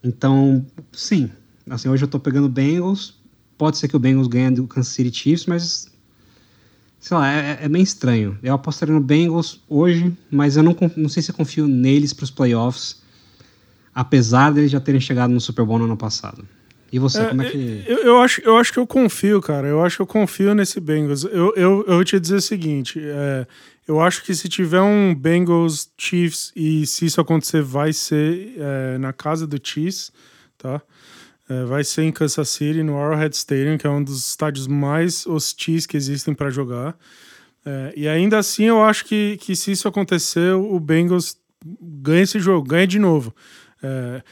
[0.02, 1.30] Então, sim,
[1.68, 3.14] assim, hoje eu estou pegando Bengals,
[3.56, 5.92] pode ser que o Bengals ganhe do Kansas City Chiefs, mas
[7.00, 8.38] sei lá, é, é bem estranho.
[8.42, 12.24] Eu apostaria no Bengals hoje, mas eu não, não sei se eu confio neles para
[12.24, 13.02] os playoffs,
[13.94, 16.46] apesar deles já terem chegado no Super Bowl no ano passado.
[16.94, 17.82] E você, é, como é que.
[17.88, 19.66] Eu, eu, acho, eu acho que eu confio, cara.
[19.66, 21.24] Eu acho que eu confio nesse Bengals.
[21.24, 23.48] Eu, eu, eu vou te dizer o seguinte: é,
[23.88, 28.98] eu acho que se tiver um Bengals Chiefs e se isso acontecer, vai ser é,
[28.98, 30.12] na casa do Chiefs,
[30.56, 30.80] tá?
[31.48, 35.26] É, vai ser em Kansas City, no Arrowhead Stadium, que é um dos estádios mais
[35.26, 36.96] hostis que existem para jogar.
[37.66, 41.36] É, e ainda assim, eu acho que, que se isso acontecer, o Bengals
[41.82, 43.34] ganha esse jogo, ganha de novo.
[43.84, 44.22] É,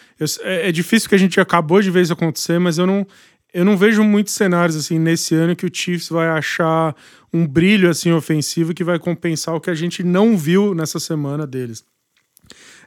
[0.40, 3.06] é, é difícil que a gente acabou de isso acontecer, mas eu não,
[3.52, 6.96] eu não vejo muitos cenários assim nesse ano que o Chiefs vai achar
[7.30, 11.46] um brilho assim ofensivo que vai compensar o que a gente não viu nessa semana
[11.46, 11.84] deles.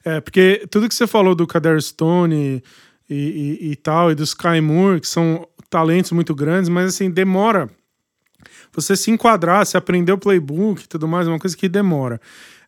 [0.04, 2.63] É, porque tudo que você falou do Kader Stone
[3.08, 7.12] e, e, e, tal, e dos Sky Moore, que são talentos muito grandes, mas assim,
[7.12, 7.69] demora.
[8.73, 12.19] Você se enquadrar, se aprender o playbook e tudo mais, é uma coisa que demora.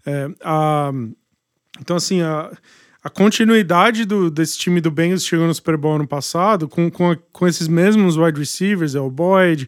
[0.06, 0.92] É, a,
[1.80, 2.52] então, assim, a,
[3.08, 7.12] a continuidade do, desse time do Bengals chegou no Super Bowl ano passado, com, com,
[7.12, 9.66] a, com esses mesmos wide receivers, é o Boyd,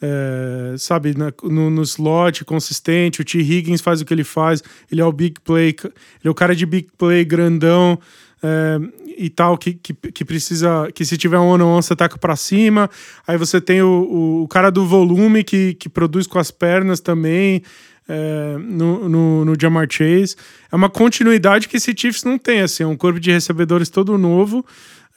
[0.00, 3.40] é, sabe, na, no, no, slot consistente, o T.
[3.40, 5.94] Higgins faz o que ele faz, ele é o big play, ele
[6.26, 7.98] é o cara de big play grandão
[8.40, 8.78] é,
[9.18, 12.36] e tal, que, que, que, precisa, que se tiver um on on você ataca para
[12.36, 12.88] cima,
[13.26, 17.00] aí você tem o, o, o, cara do volume que, que produz com as pernas
[17.00, 17.64] também,
[18.08, 20.36] é, no, no, no Jamar Chase.
[20.70, 24.16] É uma continuidade que esse Chiefs não tem, assim, é um corpo de recebedores todo
[24.16, 24.64] novo,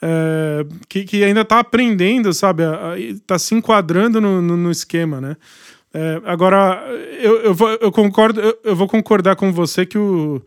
[0.02, 2.62] é, que, que ainda está aprendendo, sabe?
[2.98, 5.36] Está se enquadrando no, no, no esquema, né?
[5.92, 6.84] É, agora,
[7.20, 10.40] eu, eu, vou, eu concordo, eu, eu, vou concordar com você que o.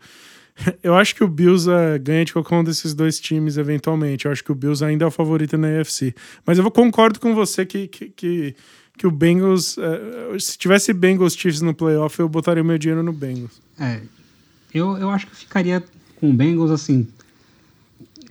[0.84, 4.24] Eu acho que o Bills é, ganha de qualquer um desses dois times, eventualmente.
[4.24, 6.14] Eu acho que o Bills ainda é o favorito na UFC.
[6.46, 8.54] Mas eu vou, concordo com você que, que, que,
[8.96, 9.76] que o Bengals.
[9.78, 13.60] É, se tivesse Bengals Chiefs no playoff, eu botaria meu dinheiro no Bengals.
[13.78, 14.00] É.
[14.72, 15.82] Eu, eu acho que eu ficaria
[16.16, 17.06] com o Bengals assim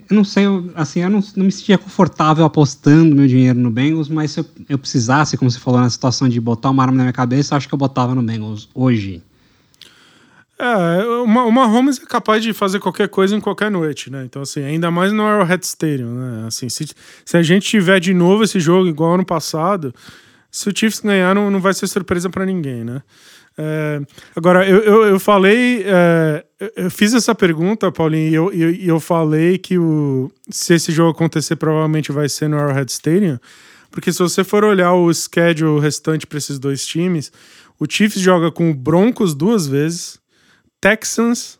[0.09, 3.71] eu não sei, eu, assim, eu não, não me sentia confortável apostando meu dinheiro no
[3.71, 6.97] Bengals, mas se eu, eu precisasse, como você falou, na situação de botar uma arma
[6.97, 9.23] na minha cabeça, acho que eu botava no Bengals hoje.
[10.59, 14.23] É, uma, uma Holmes é capaz de fazer qualquer coisa em qualquer noite, né?
[14.23, 16.47] Então, assim, ainda mais no Arrowhead Stadium, né?
[16.47, 16.87] Assim, se,
[17.25, 19.93] se a gente tiver de novo esse jogo igual ano passado,
[20.53, 23.01] se o Chiefs ganhar, não, não vai ser surpresa para ninguém, né?
[23.57, 23.99] É,
[24.35, 28.99] agora, eu, eu, eu falei, é, eu fiz essa pergunta, Paulinho, e eu, eu, eu
[28.99, 33.39] falei que o, se esse jogo acontecer, provavelmente vai ser no Arrowhead Stadium,
[33.89, 37.31] porque se você for olhar o schedule restante para esses dois times,
[37.79, 40.19] o Chiefs joga com o Broncos duas vezes,
[40.79, 41.57] Texans,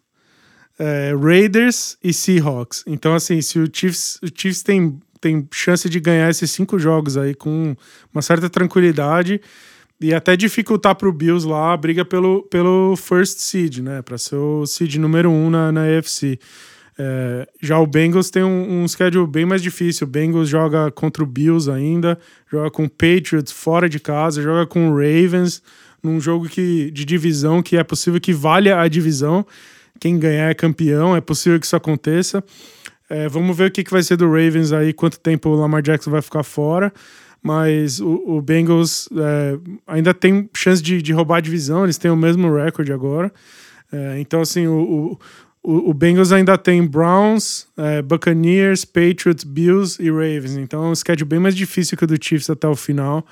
[0.77, 2.83] é, Raiders e Seahawks.
[2.85, 7.15] Então, assim, se o Chiefs, o Chiefs tem, tem chance de ganhar esses cinco jogos
[7.15, 7.75] aí com
[8.13, 9.39] uma certa tranquilidade
[10.01, 14.01] e até dificultar para o Bills lá a briga pelo, pelo first seed, né?
[14.01, 15.83] Para ser o seed número um na, na.
[15.87, 20.05] É, já o Bengals tem um, um schedule bem mais difícil.
[20.05, 22.19] O Bengals joga contra o Bills ainda,
[22.51, 25.61] joga com o Patriots fora de casa, joga com o Ravens
[26.03, 29.45] num jogo que, de divisão que é possível que valha a divisão.
[30.01, 32.43] Quem ganhar é campeão, é possível que isso aconteça.
[33.13, 35.83] É, vamos ver o que, que vai ser do Ravens aí, quanto tempo o Lamar
[35.83, 36.91] Jackson vai ficar fora.
[37.43, 42.09] Mas o, o Bengals é, ainda tem chance de, de roubar a divisão, eles têm
[42.09, 43.31] o mesmo recorde agora.
[43.91, 45.19] É, então, assim, o,
[45.61, 50.57] o, o, Bengals ainda tem Browns, é, Buccaneers, Patriots, Bills e Ravens.
[50.57, 53.23] Então é um schedule bem mais difícil que o do Chiefs até o final.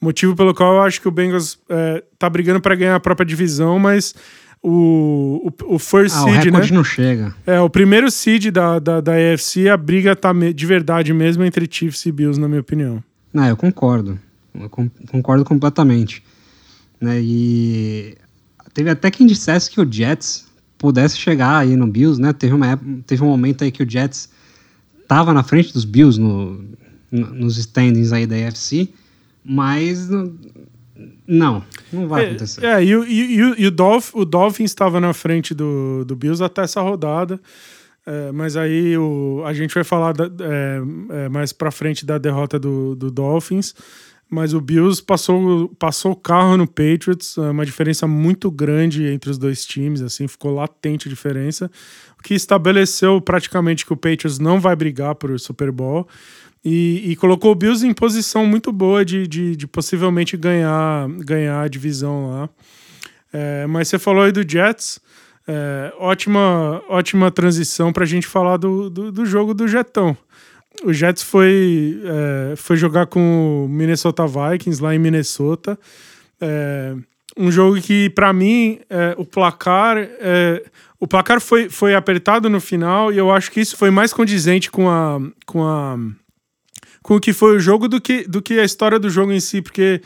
[0.00, 3.24] Motivo pelo qual eu acho que o Bengals é, tá brigando para ganhar a própria
[3.24, 4.16] divisão, mas
[4.62, 6.66] o, o, o first ah, seed, o né?
[6.72, 7.34] não chega.
[7.46, 11.68] É, o primeiro seed da, da, da AFC, a briga tá de verdade mesmo entre
[11.70, 13.02] Chiefs e Bills, na minha opinião.
[13.32, 14.18] Não, eu concordo.
[14.54, 14.70] Eu
[15.10, 16.22] concordo completamente.
[17.00, 17.20] Né?
[17.20, 18.16] E
[18.72, 20.46] teve até quem dissesse que o Jets
[20.78, 22.32] pudesse chegar aí no Bills, né?
[22.32, 24.28] Teve, uma época, teve um momento aí que o Jets
[25.08, 26.64] tava na frente dos Bills no,
[27.10, 28.88] no nos standings aí da AFC
[29.44, 30.08] mas
[31.26, 32.64] não, não vai é, acontecer.
[32.64, 36.62] É, e, e, e o, Dolph, o Dolphins estava na frente do, do Bills até
[36.62, 37.40] essa rodada.
[38.04, 40.80] É, mas aí o, a gente vai falar da, é,
[41.24, 43.74] é, mais para frente da derrota do, do Dolphins.
[44.28, 49.30] Mas o Bills passou, passou o carro no Patriots, é uma diferença muito grande entre
[49.30, 51.70] os dois times, assim, ficou latente a diferença,
[52.18, 56.08] o que estabeleceu praticamente que o Patriots não vai brigar por Super Bowl.
[56.64, 61.60] E, e, colocou o Bills em posição muito boa de, de, de possivelmente ganhar, ganhar
[61.60, 62.48] a divisão lá.
[63.32, 65.00] É, mas você falou aí do Jets.
[65.46, 70.16] É, ótima, ótima transição para a gente falar do, do, do, jogo do Jetão.
[70.84, 75.76] O Jets foi, é, foi jogar com o Minnesota Vikings lá em Minnesota.
[76.40, 76.94] É,
[77.36, 79.96] um jogo que, para mim, é, o placar.
[79.98, 80.62] É,
[81.00, 84.70] o placar foi, foi apertado no final e eu acho que isso foi mais condizente
[84.70, 85.98] com a, com a
[87.02, 89.40] com o que foi o jogo do que, do que a história do jogo em
[89.40, 90.00] si, porque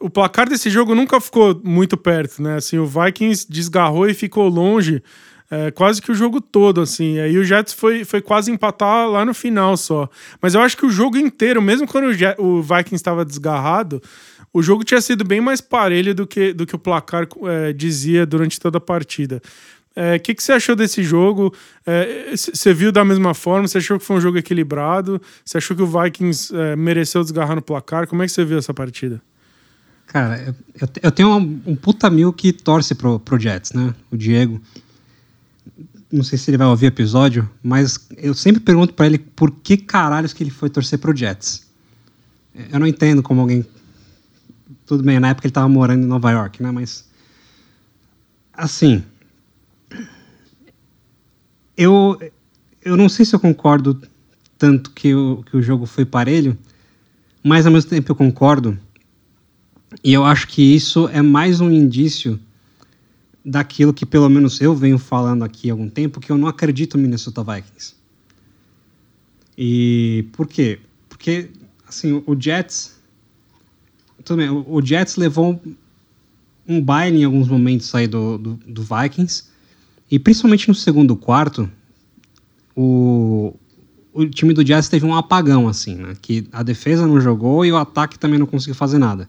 [0.00, 2.56] o placar desse jogo nunca ficou muito perto, né?
[2.56, 5.02] Assim, o Vikings desgarrou e ficou longe
[5.50, 7.18] é, quase que o jogo todo, assim.
[7.20, 10.08] Aí o Jets foi, foi quase empatar lá no final só.
[10.40, 14.02] Mas eu acho que o jogo inteiro, mesmo quando o, Jet, o Vikings estava desgarrado,
[14.52, 18.24] o jogo tinha sido bem mais parelho do que, do que o placar é, dizia
[18.24, 19.42] durante toda a partida.
[19.94, 21.54] O é, que, que você achou desse jogo?
[22.34, 23.68] Você é, viu da mesma forma?
[23.68, 25.20] Você achou que foi um jogo equilibrado?
[25.44, 28.06] Você achou que o Vikings é, mereceu desgarrar no placar?
[28.06, 29.20] Como é que você viu essa partida?
[30.06, 33.94] Cara, eu, eu tenho um, um, puta mil que torce pro, pro Jets, né?
[34.10, 34.60] O Diego.
[36.10, 39.50] Não sei se ele vai ouvir o episódio, mas eu sempre pergunto para ele por
[39.50, 41.66] que caralhos que ele foi torcer pro Jets.
[42.70, 43.64] Eu não entendo como alguém.
[44.86, 46.70] Tudo bem, na época ele tava morando em Nova York, né?
[46.70, 47.10] Mas.
[48.54, 49.02] Assim
[51.76, 52.18] eu,
[52.84, 54.00] eu não sei se eu concordo
[54.58, 56.56] tanto que o, que o jogo foi parelho,
[57.42, 58.78] mas ao mesmo tempo eu concordo.
[60.02, 62.38] E eu acho que isso é mais um indício
[63.44, 66.96] daquilo que pelo menos eu venho falando aqui há algum tempo, que eu não acredito
[66.96, 67.94] no Minnesota Vikings.
[69.58, 70.78] E por quê?
[71.08, 71.50] Porque,
[71.86, 73.00] assim, o Jets...
[74.24, 75.60] Tudo bem, o Jets levou
[76.68, 79.44] um baile em alguns momentos aí do, do, do Vikings,
[80.12, 81.66] e principalmente no segundo quarto,
[82.76, 83.54] o,
[84.12, 86.14] o time do Jazz teve um apagão, assim, né?
[86.20, 89.26] Que a defesa não jogou e o ataque também não conseguiu fazer nada.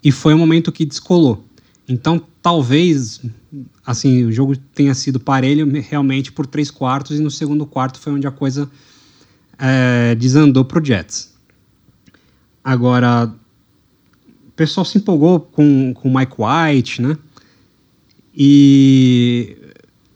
[0.00, 1.44] E foi um momento que descolou.
[1.88, 3.20] Então, talvez,
[3.84, 8.12] assim, o jogo tenha sido parelho realmente por três quartos e no segundo quarto foi
[8.12, 8.70] onde a coisa
[9.58, 11.34] é, desandou pro Jets.
[12.62, 13.34] Agora,
[14.46, 17.18] o pessoal se empolgou com o Mike White, né?
[18.32, 19.56] E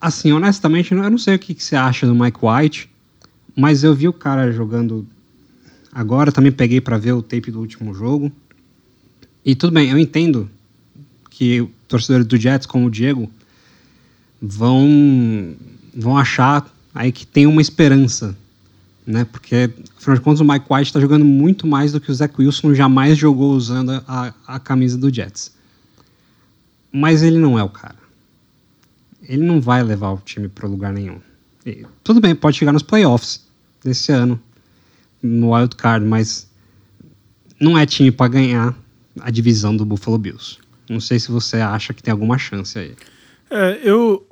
[0.07, 2.89] Assim, honestamente, eu não sei o que, você acha do Mike White,
[3.57, 5.05] mas eu vi o cara jogando
[5.93, 8.31] agora, também peguei para ver o tape do último jogo.
[9.45, 10.49] E tudo bem, eu entendo
[11.29, 13.29] que torcedores do Jets, como o Diego,
[14.41, 15.57] vão,
[15.93, 18.37] vão achar aí que tem uma esperança.
[19.05, 19.25] Né?
[19.25, 22.33] Porque, afinal de contas, o Mike White está jogando muito mais do que o Zach
[22.39, 25.53] Wilson jamais jogou usando a, a camisa do Jets.
[26.93, 28.06] Mas ele não é o cara.
[29.29, 31.21] Ele não vai levar o time para lugar nenhum.
[31.65, 33.47] E, tudo bem, pode chegar nos playoffs
[33.83, 34.41] desse ano,
[35.23, 36.49] no wild card, mas
[37.61, 38.77] não é time para ganhar
[39.21, 40.59] a divisão do Buffalo Bills.
[40.89, 42.95] Não sei se você acha que tem alguma chance aí.
[43.51, 44.27] É, eu.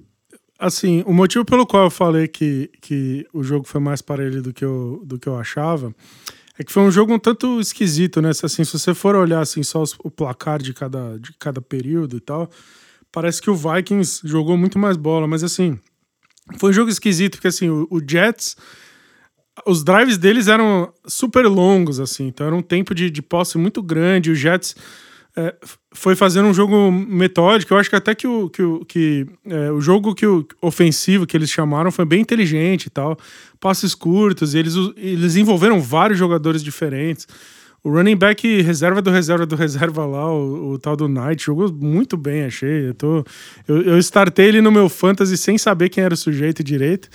[0.57, 4.41] Assim, o motivo pelo qual eu falei que, que o jogo foi mais para ele
[4.41, 5.93] do que, eu, do que eu achava
[6.59, 8.31] é que foi um jogo um tanto esquisito, né?
[8.31, 12.21] Assim, se você for olhar assim, só o placar de cada, de cada período e
[12.21, 12.49] tal,
[13.15, 15.79] parece que o Vikings jogou muito mais bola, mas assim,
[16.59, 18.57] foi um jogo esquisito, porque assim, o, o Jets
[19.65, 23.81] os drives deles eram super longos, assim, então era um tempo de, de posse muito
[23.81, 24.33] grande.
[24.33, 24.75] O Jets
[25.37, 25.55] é,
[25.93, 27.73] foi fazendo um jogo metódico.
[27.73, 31.25] Eu acho que até que o, que, o, que, é, o jogo que o ofensivo
[31.25, 33.17] que eles chamaram foi bem inteligente e tal.
[33.61, 37.29] Passes curtos, eles, eles envolveram vários jogadores diferentes.
[37.85, 41.71] O running back reserva do reserva do reserva lá, o, o tal do Knight, jogou
[41.71, 42.89] muito bem, achei.
[42.89, 43.25] Eu, tô,
[43.69, 47.11] eu, eu startei ele no meu fantasy sem saber quem era o sujeito direito.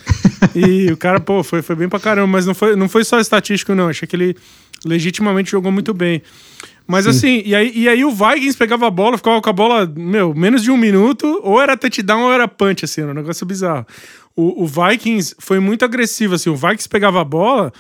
[0.54, 2.28] e o cara, pô, foi, foi bem pra caramba.
[2.28, 3.90] Mas não foi, não foi só estatístico, não.
[3.90, 4.38] Achei que ele
[4.86, 6.22] legitimamente jogou muito bem.
[6.86, 7.10] Mas Sim.
[7.10, 10.36] assim, e aí, e aí o Vikings pegava a bola, ficava com a bola, meu,
[10.36, 13.86] menos de um minuto, ou era touchdown ou era punch, assim, era um negócio bizarro.
[14.36, 17.72] O, o Vikings foi muito agressivo, assim, o Vikings pegava a bola,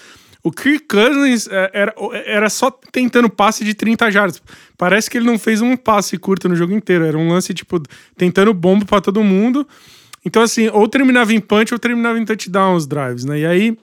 [0.43, 4.41] o Kirk Cousins é, era, era só tentando passe de 30 jardas.
[4.77, 7.05] Parece que ele não fez um passe curto no jogo inteiro.
[7.05, 7.81] Era um lance, tipo,
[8.15, 9.67] tentando bomba para todo mundo.
[10.25, 13.39] Então, assim, ou terminava em punch ou terminava em touchdown os drives, né?
[13.39, 13.77] E aí,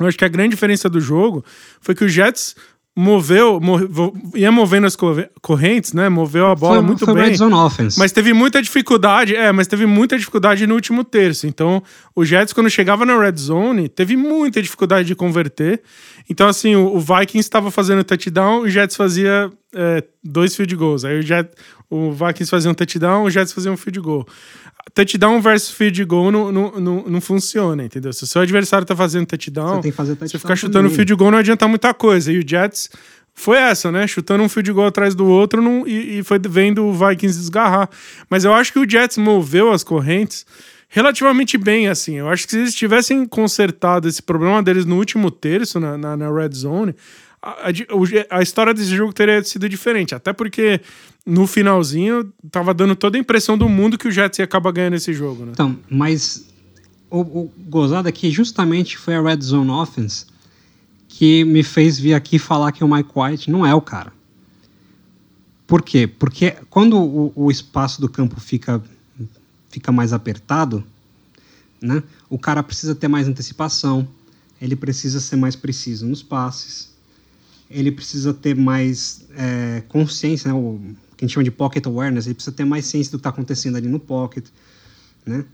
[0.00, 1.44] eu acho que a grande diferença do jogo
[1.80, 2.56] foi que o Jets
[2.96, 4.96] moveu, moveu, ia movendo as
[5.42, 6.08] correntes, né?
[6.08, 7.24] Moveu a bola foi, muito foi bem.
[7.98, 11.46] Mas teve muita dificuldade, é, mas teve muita dificuldade no último terço.
[11.46, 11.82] Então,
[12.14, 15.82] o Jets quando chegava na red zone, teve muita dificuldade de converter.
[16.30, 21.04] Então, assim, o, o Vikings estava fazendo touchdown, o Jets fazia é, dois field goals.
[21.04, 21.50] Aí o, Jet,
[21.90, 24.26] o Vikings fazia um touchdown, o Jets fazia um field goal
[24.92, 28.12] touchdown versus field goal não, não, não, não funciona, entendeu?
[28.12, 30.96] Se o seu adversário tá fazendo touchdown, você, touchdown você ficar chutando também.
[30.96, 32.30] field goal não adianta muita coisa.
[32.32, 32.90] E o Jets
[33.34, 34.06] foi essa, né?
[34.06, 37.88] Chutando um field goal atrás do outro não, e, e foi vendo o Vikings desgarrar.
[38.28, 40.46] Mas eu acho que o Jets moveu as correntes
[40.88, 42.14] relativamente bem, assim.
[42.14, 46.16] Eu acho que se eles tivessem consertado esse problema deles no último terço, na, na,
[46.16, 46.94] na red zone,
[47.44, 50.14] a, a, a, história desse jogo teria sido diferente.
[50.14, 50.80] Até porque
[51.26, 54.94] no finalzinho tava dando toda a impressão do mundo que o Jets ia acabar ganhando
[54.94, 55.52] esse jogo, né?
[55.52, 56.46] Então, mas
[57.10, 60.26] o, o gozado aqui justamente foi a Red Zone Offense
[61.06, 64.12] que me fez vir aqui falar que o Mike White não é o cara.
[65.66, 66.06] Por quê?
[66.06, 68.82] Porque quando o, o espaço do campo fica,
[69.70, 70.84] fica mais apertado,
[71.80, 74.08] né, o cara precisa ter mais antecipação,
[74.60, 76.93] ele precisa ser mais preciso nos passes,
[77.70, 80.80] ele precisa ter mais é, consciência, né, o
[81.16, 83.30] que a gente chama de pocket awareness, ele precisa ter mais ciência do que está
[83.30, 84.46] acontecendo ali no pocket,
[85.24, 85.44] né?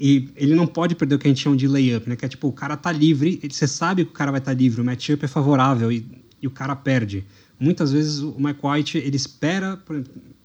[0.00, 2.14] E ele não pode perder o que a gente chama de layup, né?
[2.14, 4.56] Que é tipo, o cara tá livre, você sabe que o cara vai estar tá
[4.56, 6.06] livre, o matchup é favorável e,
[6.40, 7.24] e o cara perde.
[7.58, 9.80] Muitas vezes o Mike White, ele espera,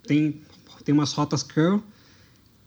[0.07, 0.41] tem,
[0.83, 1.79] tem umas rotas curl,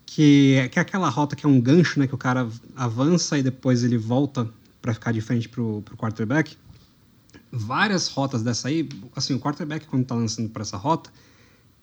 [0.05, 2.07] que é, que é aquela rota que é um gancho, né?
[2.07, 4.49] Que o cara avança e depois ele volta
[4.81, 6.57] para ficar de frente pro, pro quarterback
[7.57, 11.11] várias rotas dessa aí, assim, o quarterback quando está lançando para essa rota,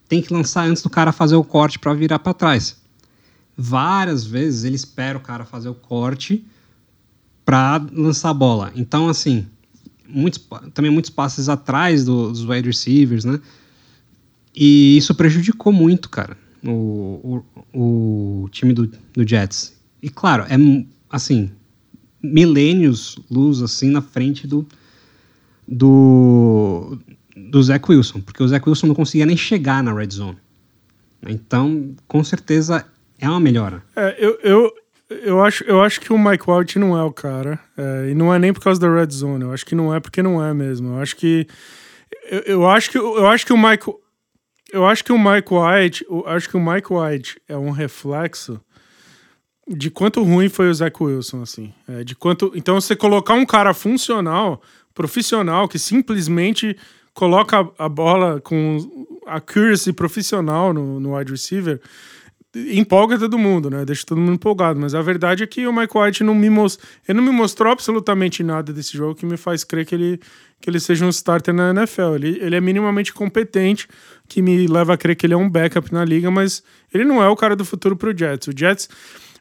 [0.07, 2.77] tem que lançar antes do cara fazer o corte para virar para trás.
[3.57, 6.45] Várias vezes ele espera o cara fazer o corte
[7.45, 8.71] para lançar a bola.
[8.75, 9.47] Então, assim,
[10.07, 13.39] muitos, também muitos passes atrás do, dos wide receivers, né?
[14.55, 19.73] E isso prejudicou muito, cara, o, o, o time do, do Jets.
[20.01, 20.55] E claro, é
[21.09, 21.51] assim,
[22.21, 24.67] milênios luz assim na frente do,
[25.67, 26.97] do,
[27.35, 30.37] do Zach Wilson, porque o Zach Wilson não conseguia nem chegar na red zone.
[31.25, 32.85] Então, com certeza,
[33.19, 33.83] é uma melhora.
[33.95, 34.73] É, eu, eu,
[35.09, 37.59] eu, acho, eu acho que o Mike White não é o cara.
[37.77, 39.43] É, e não é nem por causa da red zone.
[39.43, 40.95] Eu acho que não é porque não é mesmo.
[40.95, 41.47] Eu acho que.
[42.29, 43.85] Eu, eu acho que eu acho que o Mike.
[44.71, 46.05] Eu acho que o Mike White.
[46.09, 48.59] Eu acho que o Mike White é um reflexo
[49.67, 51.73] de quanto ruim foi o Zach Wilson, assim.
[51.87, 52.51] É, de quanto.
[52.55, 54.61] Então, você colocar um cara funcional
[54.93, 56.77] profissional que simplesmente
[57.13, 58.77] coloca a bola com
[59.25, 61.79] accuracy profissional no, no wide receiver,
[62.55, 63.83] empolga todo mundo, né?
[63.83, 64.79] Deixa todo mundo empolgado.
[64.79, 66.79] Mas a verdade é que o Mike White não me, most...
[67.07, 70.19] ele não me mostrou absolutamente nada desse jogo que me faz crer que ele,
[70.61, 72.15] que ele seja um starter na NFL.
[72.15, 73.87] Ele, ele é minimamente competente,
[74.27, 76.61] que me leva a crer que ele é um backup na liga, mas
[76.93, 78.47] ele não é o cara do futuro pro Jets.
[78.47, 78.87] O Jets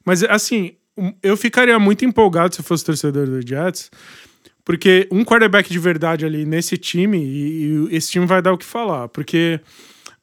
[0.05, 0.73] Mas, assim,
[1.23, 3.91] eu ficaria muito empolgado se eu fosse torcedor do Jets,
[4.65, 8.59] porque um quarterback de verdade ali nesse time, e, e esse time vai dar o
[8.59, 9.61] que falar, porque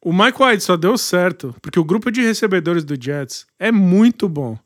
[0.02, 4.28] o Mike White só deu certo, porque o grupo de recebedores do Jets é muito
[4.28, 4.58] bom.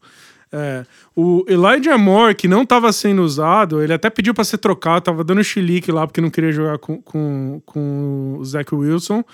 [0.57, 5.01] É, o Elijah Moore, que não estava sendo usado, ele até pediu para ser trocado,
[5.07, 9.25] tava dando chilique lá porque não queria jogar com, com, com o Zach Wilson.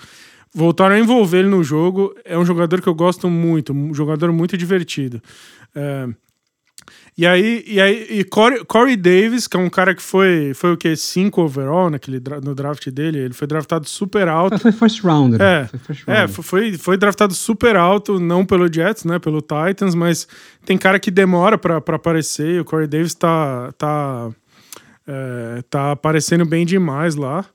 [0.51, 2.15] Voltaram a envolver ele no jogo.
[2.25, 5.21] É um jogador que eu gosto muito, um jogador muito divertido.
[5.75, 6.09] É,
[7.17, 10.71] e aí, e aí e Corey, Corey, Davis, que é um cara que foi, foi
[10.71, 10.95] o que?
[10.95, 13.19] 5 overall naquele, no draft dele.
[13.19, 14.57] Ele foi draftado super alto.
[14.57, 15.41] Foi first rounder.
[15.41, 19.19] É, foi, first é, é foi, foi draftado super alto, não pelo Jets, né?
[19.19, 20.27] Pelo Titans, mas
[20.65, 22.55] tem cara que demora pra, aparecer.
[22.55, 24.29] E o Corey Davis tá, tá,
[25.05, 27.45] é, tá aparecendo bem demais lá.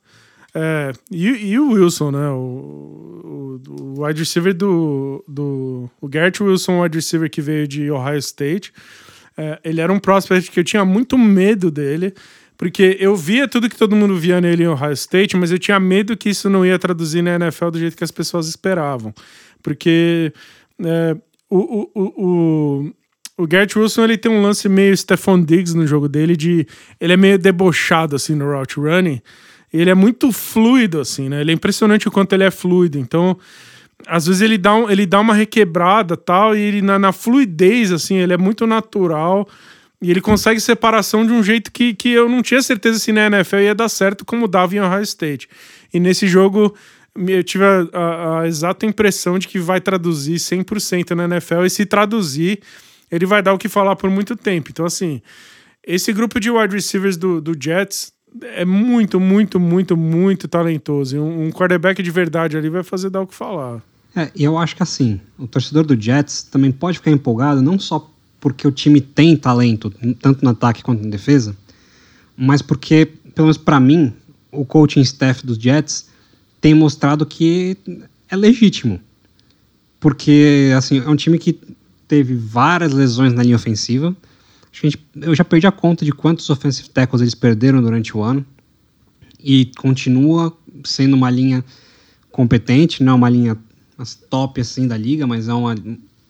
[0.55, 2.29] É, e, e, o Wilson, né?
[2.31, 5.91] O, o, o, wide receiver do, do.
[6.01, 8.73] O Garrett Wilson, wide receiver que veio de Ohio State.
[9.37, 12.15] É, ele era um prospect que eu tinha muito medo dele,
[12.57, 15.79] porque eu via tudo que todo mundo via nele em Ohio State, mas eu tinha
[15.79, 19.15] medo que isso não ia traduzir na NFL do jeito que as pessoas esperavam.
[19.63, 20.33] Porque
[20.83, 21.17] é,
[21.51, 22.93] o, o, o,
[23.37, 26.67] o Garrett Wilson ele tem um lance meio Stephon Diggs no jogo dele, de
[26.99, 29.21] ele é meio debochado assim no route running.
[29.73, 31.41] Ele é muito fluido, assim, né?
[31.41, 32.99] Ele é impressionante o quanto ele é fluido.
[32.99, 33.37] Então,
[34.07, 37.93] às vezes ele dá, um, ele dá uma requebrada tal, e ele na, na, fluidez,
[37.93, 39.49] assim, ele é muito natural.
[40.01, 43.27] E ele consegue separação de um jeito que, que eu não tinha certeza se na
[43.27, 45.49] NFL ia dar certo, como dava em Ohio State.
[45.93, 46.75] E nesse jogo
[47.17, 51.65] eu tive a, a, a exata impressão de que vai traduzir 100% na NFL.
[51.65, 52.61] E se traduzir,
[53.11, 54.69] ele vai dar o que falar por muito tempo.
[54.71, 55.23] Então, assim,
[55.85, 58.13] esse grupo de wide receivers do, do Jets
[58.43, 61.19] é muito, muito, muito, muito talentoso.
[61.19, 63.83] Um, um quarterback de verdade ali vai fazer dar o que falar.
[64.15, 67.79] É, e eu acho que assim, o torcedor do Jets também pode ficar empolgado, não
[67.79, 68.11] só
[68.41, 71.57] porque o time tem talento, tanto no ataque quanto na defesa,
[72.37, 74.13] mas porque, pelo menos para mim,
[74.51, 76.09] o coaching staff dos Jets
[76.61, 77.77] tem mostrado que
[78.31, 79.01] é legítimo.
[80.01, 81.59] Porque, assim, é um time que
[82.07, 84.15] teve várias lesões na linha ofensiva,
[84.83, 88.45] gente, eu já perdi a conta de quantos offensive tackles eles perderam durante o ano.
[89.43, 91.65] E continua sendo uma linha
[92.31, 93.57] competente, não é uma linha
[94.29, 95.75] top assim da liga, mas é uma,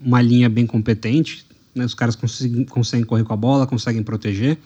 [0.00, 1.44] uma linha bem competente.
[1.74, 1.84] Né?
[1.84, 4.58] Os caras conseguem, conseguem correr com a bola, conseguem proteger.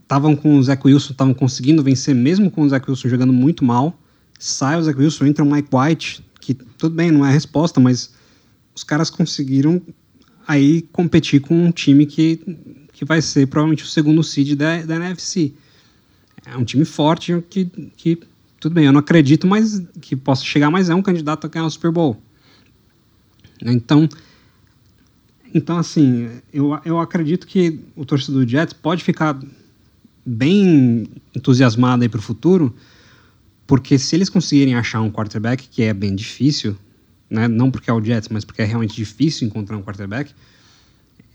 [0.00, 3.32] Estavam é, com o Zach Wilson, estavam conseguindo vencer mesmo com o Zach Wilson jogando
[3.32, 3.98] muito mal.
[4.38, 7.80] Sai o Zach Wilson, entra o Mike White, que tudo bem, não é a resposta,
[7.80, 8.12] mas
[8.74, 9.80] os caras conseguiram
[10.46, 12.40] aí competir com um time que,
[12.92, 15.52] que vai ser provavelmente o segundo seed da, da NFC.
[16.44, 17.66] É um time forte que,
[17.96, 18.18] que,
[18.58, 21.66] tudo bem, eu não acredito mais que possa chegar, mas é um candidato a ganhar
[21.66, 22.20] o Super Bowl.
[23.64, 24.08] Então,
[25.54, 29.38] então assim, eu, eu acredito que o torcedor do Jets pode ficar
[30.24, 32.74] bem entusiasmado aí para o futuro,
[33.66, 36.76] porque se eles conseguirem achar um quarterback, que é bem difícil,
[37.32, 37.48] né?
[37.48, 40.32] não porque é o Jets, mas porque é realmente difícil encontrar um quarterback,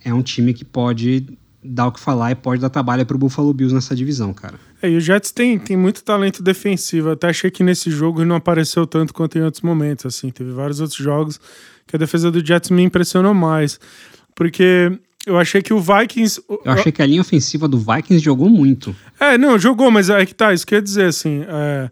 [0.06, 1.26] é um time que pode
[1.64, 4.60] dar o que falar e pode dar trabalho para o Buffalo Bills nessa divisão, cara.
[4.82, 7.10] É, e o Jets tem, tem muito talento defensivo.
[7.10, 10.06] Eu até achei que nesse jogo não apareceu tanto quanto em outros momentos.
[10.06, 11.40] Assim, teve vários outros jogos
[11.86, 13.80] que a defesa do Jets me impressionou mais.
[14.36, 14.92] Porque
[15.26, 16.42] eu achei que o Vikings.
[16.48, 18.96] Eu achei que a linha ofensiva do Vikings jogou muito.
[19.20, 21.44] É, não, jogou, mas é que tá, isso quer dizer assim.
[21.48, 21.90] É,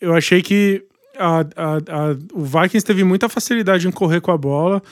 [0.00, 0.84] eu achei que
[1.18, 4.82] a, a, o Vikings teve muita facilidade em correr com a bola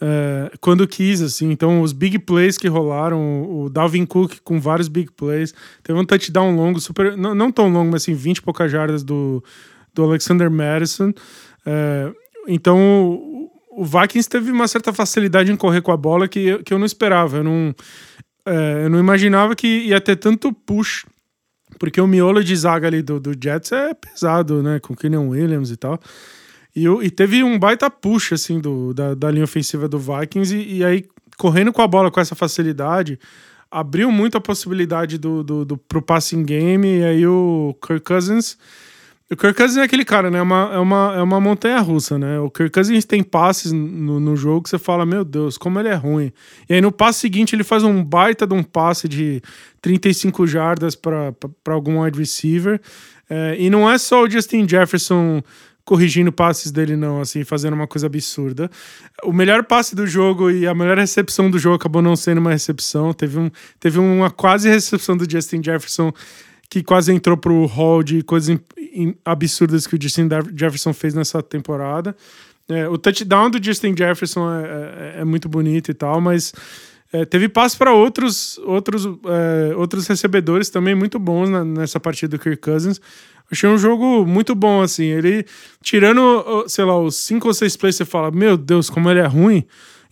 [0.00, 1.50] é, quando quis, assim.
[1.50, 6.04] Então, os big plays que rolaram, o Dalvin Cook com vários big plays, teve um
[6.04, 9.44] touchdown longo, super, não, não tão longo, mas assim, 20 e poucas jardas do,
[9.94, 11.12] do Alexander Madison.
[11.66, 12.10] É,
[12.48, 12.78] então,
[13.10, 13.50] o,
[13.82, 16.86] o Vikings teve uma certa facilidade em correr com a bola que, que eu não
[16.86, 17.38] esperava.
[17.38, 17.74] Eu não,
[18.46, 21.04] é, eu não imaginava que ia ter tanto push
[21.80, 24.78] porque o miolo de zaga ali do, do Jets é pesado, né?
[24.78, 25.98] Com Kenyon Williams e tal.
[26.76, 30.54] E, e teve um baita push, assim, do, da, da linha ofensiva do Vikings.
[30.54, 31.08] E, e, aí,
[31.38, 33.18] correndo com a bola com essa facilidade,
[33.70, 36.98] abriu muito a possibilidade do, do, do, pro passing game.
[36.98, 38.58] E aí o Kirk Cousins
[39.32, 40.40] o Kirk Cousins é aquele cara, né?
[40.40, 42.40] É uma, é uma, é uma montanha russa, né?
[42.40, 45.88] O Kirk Cousins tem passes no, no jogo que você fala, meu Deus, como ele
[45.88, 46.32] é ruim.
[46.68, 49.40] E aí no passe seguinte ele faz um baita de um passe de
[49.80, 51.32] 35 jardas para
[51.68, 52.80] algum wide receiver.
[53.28, 55.40] É, e não é só o Justin Jefferson
[55.84, 58.68] corrigindo passes dele, não, assim, fazendo uma coisa absurda.
[59.22, 62.50] O melhor passe do jogo e a melhor recepção do jogo acabou não sendo uma
[62.50, 63.12] recepção.
[63.12, 66.12] Teve, um, teve uma quase recepção do Justin Jefferson
[66.70, 68.56] que quase entrou pro hall de coisas
[69.24, 72.16] absurdas que o Justin Jefferson fez nessa temporada.
[72.68, 76.52] É, o touchdown do Justin Jefferson é, é, é muito bonito e tal, mas
[77.12, 82.36] é, teve passe para outros, outros, é, outros recebedores também muito bons na, nessa partida
[82.36, 83.00] do Kirk Cousins.
[83.50, 85.06] Achei um jogo muito bom, assim.
[85.06, 85.44] Ele,
[85.82, 89.26] tirando, sei lá, os cinco ou seis plays, você fala, meu Deus, como ele é
[89.26, 89.64] ruim.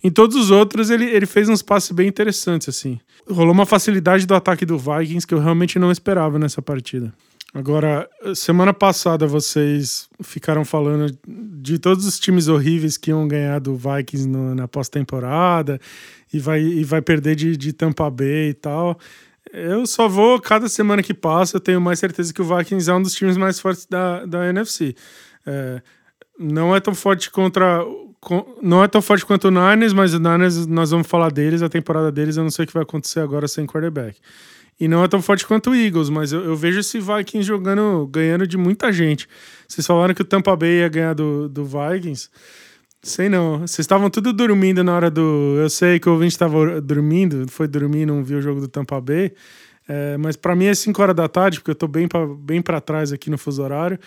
[0.03, 2.99] Em todos os outros, ele, ele fez uns passes bem interessantes, assim.
[3.29, 7.13] Rolou uma facilidade do ataque do Vikings que eu realmente não esperava nessa partida.
[7.53, 13.75] Agora, semana passada vocês ficaram falando de todos os times horríveis que iam ganhar do
[13.75, 15.79] Vikings no, na pós-temporada
[16.31, 18.99] e vai, e vai perder de, de Tampa Bay e tal.
[19.51, 22.93] Eu só vou, cada semana que passa, eu tenho mais certeza que o Vikings é
[22.93, 24.95] um dos times mais fortes da, da NFC.
[25.43, 25.81] É,
[26.37, 27.83] não é tão forte contra.
[28.61, 31.69] Não é tão forte quanto o Niners, mas o Niners, nós vamos falar deles, a
[31.69, 34.19] temporada deles, eu não sei o que vai acontecer agora sem quarterback.
[34.79, 38.07] E não é tão forte quanto o Eagles, mas eu, eu, vejo esse Vikings jogando,
[38.07, 39.27] ganhando de muita gente.
[39.67, 42.29] Vocês falaram que o Tampa Bay ia ganhar do, do Vikings.
[43.03, 43.59] Sei não.
[43.59, 45.57] Vocês estavam tudo dormindo na hora do.
[45.59, 49.01] Eu sei que o ouvinte estava dormindo, foi dormir, não viu o jogo do Tampa
[49.01, 49.33] Bay.
[49.87, 52.61] É, mas para mim é 5 horas da tarde, porque eu tô bem para bem
[52.61, 53.99] trás aqui no fuso horário.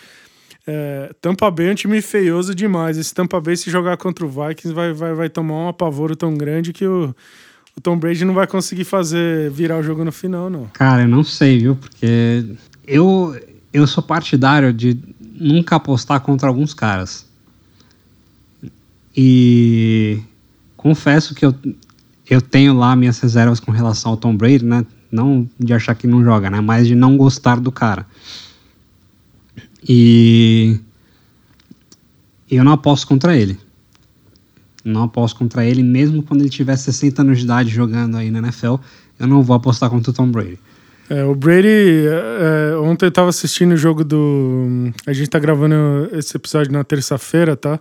[0.66, 2.97] É, Tampa Bay é um time feioso demais.
[2.97, 6.35] Esse Tampa Bay, se jogar contra o Vikings, vai, vai, vai tomar um apavoro tão
[6.35, 7.14] grande que o
[7.77, 10.66] o Tom Brady não vai conseguir fazer virar o jogo no final, não.
[10.73, 11.77] Cara, eu não sei, viu?
[11.77, 12.45] Porque
[12.87, 13.35] eu,
[13.73, 17.27] eu sou partidário de nunca apostar contra alguns caras.
[19.16, 20.20] E
[20.77, 21.55] confesso que eu,
[22.29, 24.85] eu tenho lá minhas reservas com relação ao Tom Brady, né?
[25.11, 26.61] Não de achar que não joga, né?
[26.61, 28.07] Mas de não gostar do cara.
[29.87, 30.79] E
[32.51, 33.59] eu não aposto contra ele.
[34.85, 38.39] Não aposto contra ele, mesmo quando ele tiver 60 anos de idade jogando aí na
[38.41, 38.76] NFL.
[39.18, 40.59] Eu não vou apostar contra o Tom Brady.
[41.09, 44.91] É, o Brady, é, é ontem eu tava assistindo o jogo do.
[45.07, 47.78] A gente tá gravando esse episódio na terça-feira, tá?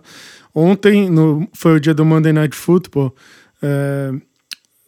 [0.54, 3.14] Ontem no, foi o dia do Monday Night Football.
[3.62, 4.12] É,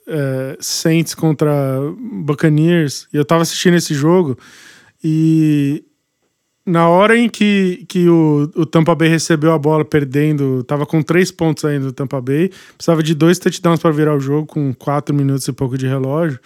[0.07, 1.53] é, Saints contra
[2.25, 3.09] Buccaneers.
[3.13, 4.37] E eu tava assistindo esse jogo.
[5.03, 5.85] E
[6.67, 11.03] na hora em que, que o, o Tampa Bay recebeu a bola perdendo, tava com
[11.03, 14.73] três pontos ainda do Tampa Bay, precisava de dois touchdowns para virar o jogo, com
[14.73, 16.39] quatro minutos e pouco de relógio.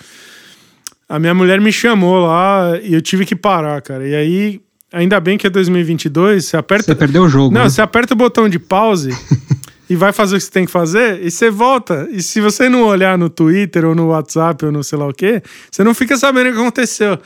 [1.08, 4.06] A minha mulher me chamou lá e eu tive que parar, cara.
[4.06, 4.60] E aí,
[4.92, 6.86] ainda bem que é 2022, você aperta.
[6.86, 7.54] Você perdeu o jogo.
[7.54, 7.68] Não, né?
[7.68, 9.10] você aperta o botão de pause.
[9.88, 12.06] e vai fazer o que você tem que fazer, e você volta.
[12.10, 15.14] E se você não olhar no Twitter ou no WhatsApp ou no sei lá o
[15.14, 17.18] quê, você não fica sabendo o que aconteceu.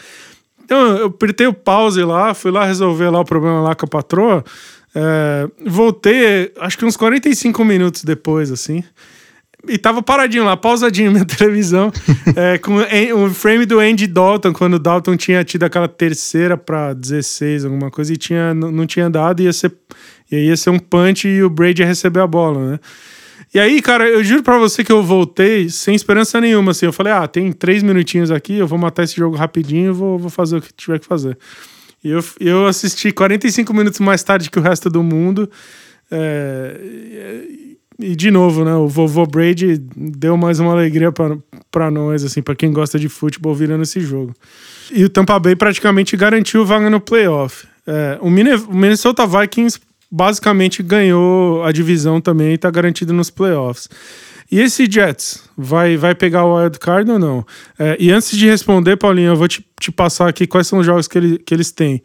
[0.64, 3.88] Então eu apertei o pause lá, fui lá resolver lá o problema lá com a
[3.88, 4.44] patroa.
[4.94, 8.84] É, voltei, acho que uns 45 minutos depois, assim.
[9.68, 11.92] E tava paradinho lá, pausadinho minha televisão,
[12.34, 16.92] é, com o frame do Andy Dalton, quando o Dalton tinha tido aquela terceira para
[16.92, 19.72] 16, alguma coisa, e tinha, não tinha dado, ia ser,
[20.30, 22.80] ia ser um punch e o Brady ia receber a bola, né?
[23.54, 26.86] E aí, cara, eu juro pra você que eu voltei sem esperança nenhuma, assim.
[26.86, 30.18] Eu falei, ah, tem três minutinhos aqui, eu vou matar esse jogo rapidinho e vou,
[30.18, 31.36] vou fazer o que tiver que fazer.
[32.02, 35.50] E eu, eu assisti 45 minutos mais tarde que o resto do mundo.
[36.10, 36.80] É,
[37.98, 38.74] e, de novo, né?
[38.74, 41.12] O vovô Brady deu mais uma alegria
[41.70, 44.34] para nós, assim, para quem gosta de futebol virando esse jogo.
[44.90, 47.66] E o Tampa Bay praticamente garantiu vaga no playoff.
[47.86, 49.78] É, o Minnesota Vikings
[50.12, 53.88] basicamente ganhou a divisão também e tá garantido nos playoffs.
[54.50, 57.46] E esse Jets, vai, vai pegar o wild card ou não?
[57.78, 60.84] É, e antes de responder, Paulinho, eu vou te, te passar aqui quais são os
[60.84, 62.02] jogos que, ele, que eles têm.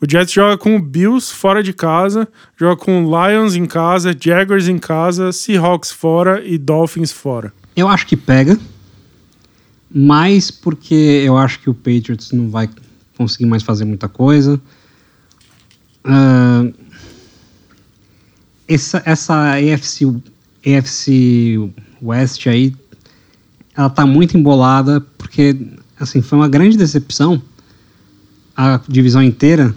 [0.00, 2.26] O Jets joga com o Bills fora de casa,
[2.58, 7.52] joga com o Lions em casa, Jaguars em casa, Seahawks fora e Dolphins fora.
[7.76, 8.58] Eu acho que pega,
[9.94, 12.70] mais porque eu acho que o Patriots não vai
[13.14, 14.58] conseguir mais fazer muita coisa.
[16.02, 16.72] Uh,
[18.74, 20.06] essa, essa AFC,
[20.64, 21.70] AFC
[22.02, 22.74] West aí,
[23.76, 25.56] ela tá muito embolada, porque,
[25.98, 27.42] assim, foi uma grande decepção
[28.56, 29.74] a divisão inteira,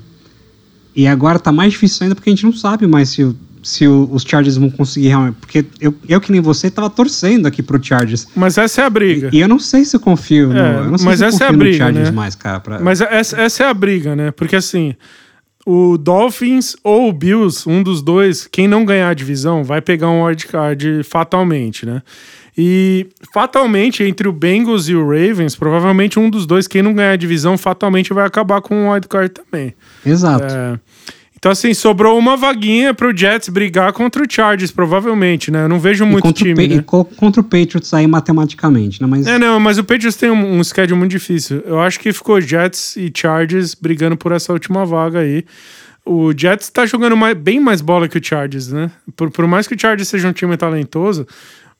[0.96, 4.24] e agora tá mais difícil ainda porque a gente não sabe mais se, se os
[4.24, 5.36] Chargers vão conseguir realmente.
[5.40, 8.28] Porque eu, eu, que nem você, tava torcendo aqui pro Chargers.
[8.36, 9.30] Mas essa é a briga.
[9.34, 10.84] E, e eu não sei se eu confio é, no.
[10.84, 12.16] Eu não sei mas se essa eu confio é a briga, Chargers né?
[12.16, 12.60] mais, cara.
[12.60, 12.80] Pra...
[12.80, 14.32] Mas essa, essa é a briga, né?
[14.32, 14.96] Porque assim
[15.66, 20.10] o Dolphins ou o Bills, um dos dois, quem não ganhar a divisão vai pegar
[20.10, 22.02] um wildcard fatalmente, né?
[22.56, 27.14] E fatalmente, entre o Bengals e o Ravens, provavelmente um dos dois, quem não ganhar
[27.14, 29.74] a divisão, fatalmente vai acabar com o wildcard também.
[30.06, 30.54] Exato.
[30.54, 30.80] É,
[31.44, 35.66] então, assim, sobrou uma vaguinha pro Jets brigar contra o Chargers, provavelmente, né?
[35.66, 36.70] Eu não vejo muito time.
[36.70, 36.76] né?
[36.76, 39.08] E contra o Patriots aí matematicamente, né?
[39.10, 39.28] Mas...
[39.28, 41.62] É, não, mas o Patriots tem um, um schedule muito difícil.
[41.66, 45.44] Eu acho que ficou Jets e Chargers brigando por essa última vaga aí.
[46.06, 48.90] o Jets tá jogando mais, bem mais bola que o Chargers, né?
[49.14, 51.28] Por, por mais que o Chargers seja um time talentoso,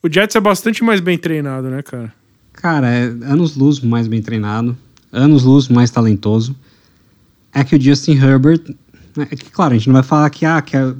[0.02, 2.12] o Jets é bastante mais bem treinado, né, cara?
[2.52, 4.76] Cara, é anos luz mais bem treinado,
[5.10, 6.54] anos luz mais talentoso.
[7.54, 8.60] É que o Justin Herbert.
[9.16, 10.94] É que, claro, a gente não vai falar que, ah, que é,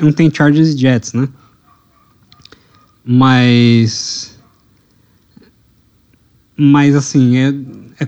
[0.00, 1.28] não tem Chargers e Jets, né?
[3.04, 4.38] Mas.
[6.56, 7.48] Mas, assim, é,
[7.98, 8.06] é,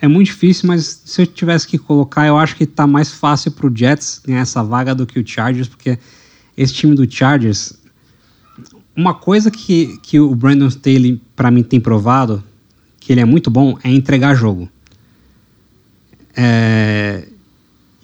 [0.00, 3.52] é muito difícil, mas se eu tivesse que colocar, eu acho que tá mais fácil
[3.52, 5.98] pro Jets ganhar essa vaga do que o Chargers, porque
[6.56, 7.74] esse time do Chargers.
[8.96, 12.42] Uma coisa que, que o Brandon Staley, para mim, tem provado,
[13.00, 14.68] que ele é muito bom, é entregar jogo.
[16.36, 17.28] É,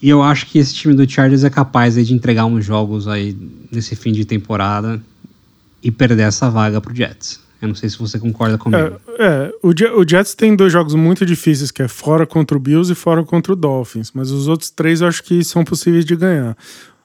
[0.03, 3.36] e eu acho que esse time do Chargers é capaz de entregar uns jogos aí
[3.70, 5.01] nesse fim de temporada
[5.82, 7.40] e perder essa vaga pro Jets.
[7.61, 8.98] Eu não sei se você concorda comigo.
[9.18, 12.61] É, é o, o, Jets tem dois jogos muito difíceis, que é fora contra o
[12.61, 14.11] Bills e fora contra o Dolphins.
[14.14, 16.57] Mas os outros três eu acho que são possíveis de ganhar.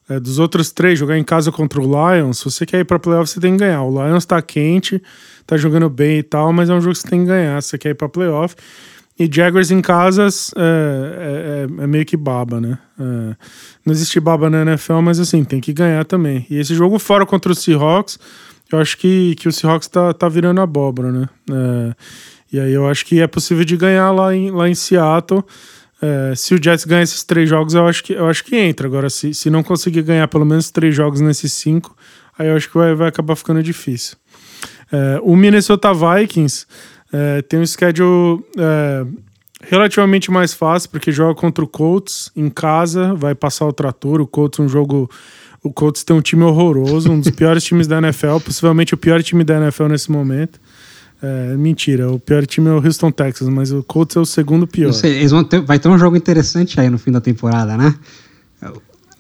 [0.08, 3.00] É, dos outros três, jogar em casa contra o Lions, se você quer ir pra
[3.00, 3.82] playoff, você tem que ganhar.
[3.84, 5.02] O Lions tá quente,
[5.46, 7.70] tá jogando bem e tal, mas é um jogo que você tem que ganhar se
[7.70, 8.56] você quer ir pra playoff.
[9.18, 12.78] E Jaguars em casas é, é, é, é meio que baba, né?
[13.00, 13.36] É,
[13.86, 16.46] não existe baba na NFL, mas assim, tem que ganhar também.
[16.50, 18.20] E esse jogo fora contra o Seahawks,
[18.70, 21.30] eu acho que, que o Seahawks tá, tá virando abóbora, né?
[21.50, 21.96] É,
[22.52, 25.46] e aí eu acho que é possível de ganhar lá em, lá em Seattle.
[26.02, 28.86] É, se o Jets ganhar esses três jogos, eu acho que, eu acho que entra.
[28.86, 31.96] Agora, se, se não conseguir ganhar pelo menos três jogos nesses cinco,
[32.38, 34.18] aí eu acho que vai, vai acabar ficando difícil.
[35.24, 36.66] o Minnesota Vikings
[37.18, 39.06] é, tem um schedule é,
[39.62, 44.20] relativamente mais fácil, porque joga contra o Colts em casa, vai passar o trator.
[44.20, 45.10] O Colts um jogo.
[45.64, 49.24] O Colts tem um time horroroso, um dos piores times da NFL, possivelmente o pior
[49.24, 50.60] time da NFL nesse momento.
[51.24, 54.68] É, mentira, o pior time é o Houston Texas, mas o Colts é o segundo
[54.68, 54.92] pior.
[54.92, 57.96] Sei, eles vão ter, vai ter um jogo interessante aí no fim da temporada, né?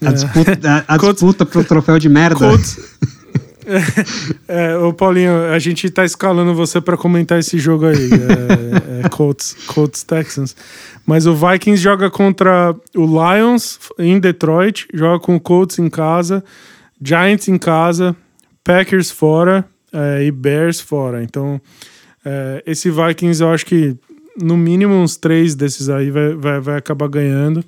[0.01, 2.35] A disputa, a, a Colts, disputa pro troféu de merda.
[2.35, 2.77] Colts,
[4.47, 8.09] É, Paulinho, a gente tá escalando você para comentar esse jogo aí.
[8.11, 10.55] É, é Colts, Colts Texans.
[11.05, 16.43] Mas o Vikings joga contra o Lions em Detroit, joga com o Colts em casa,
[17.01, 18.15] Giants em casa,
[18.63, 21.23] Packers fora é, e Bears fora.
[21.23, 21.61] Então,
[22.23, 23.95] é, esse Vikings eu acho que
[24.41, 27.63] no mínimo uns três desses aí vai, vai, vai acabar ganhando.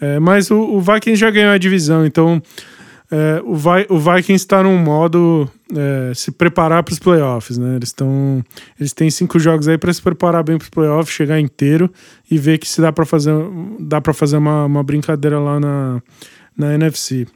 [0.00, 2.42] É, mas o, o Vikings já ganhou a divisão, então
[3.10, 7.76] é, o, Vi o Vikings está num modo é, se preparar para os playoffs, né?
[7.76, 8.44] Eles estão,
[8.78, 11.90] eles têm cinco jogos aí para se preparar bem para os playoffs, chegar inteiro
[12.30, 13.32] e ver que se dá para fazer,
[13.78, 16.02] dá para fazer uma, uma brincadeira lá na,
[16.56, 17.26] na NFC.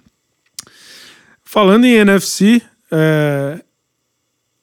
[1.45, 3.63] Falando em NFC, é,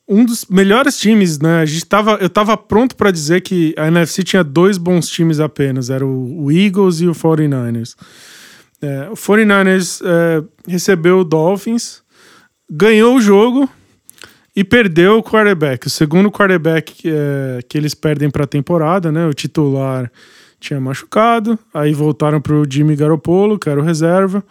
[0.08, 1.62] um dos melhores times, né?
[1.62, 5.39] A gente tava, eu tava pronto para dizer que a NFC tinha dois bons times
[5.39, 7.95] apenas, era o, o Eagles e o 49ers.
[8.82, 12.03] É, o 49ers é, recebeu o Dolphins,
[12.69, 13.69] ganhou o jogo
[14.55, 15.88] e perdeu o quarterback.
[15.88, 19.25] O segundo quarterback que, é, que eles perdem para a temporada, né?
[19.28, 20.11] O titular
[20.59, 24.43] tinha machucado, aí voltaram para o Jimmy Garoppolo, que era o reserva.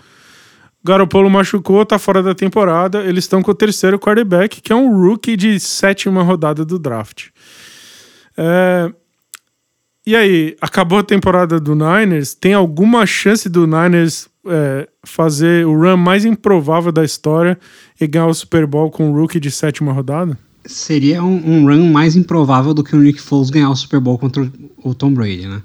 [0.85, 3.03] Garoppolo machucou, tá fora da temporada.
[3.03, 7.31] Eles estão com o terceiro quarterback, que é um rookie de sétima rodada do draft.
[8.39, 8.93] É,
[10.07, 12.33] e aí, acabou a temporada do Niners.
[12.33, 17.59] Tem alguma chance do Niners é, fazer o run mais improvável da história
[18.01, 20.39] e ganhar o Super Bowl com um rookie de sétima rodada?
[20.65, 24.17] Seria um, um run mais improvável do que o Nick Foles ganhar o Super Bowl
[24.17, 25.61] contra o, o Tom Brady, né?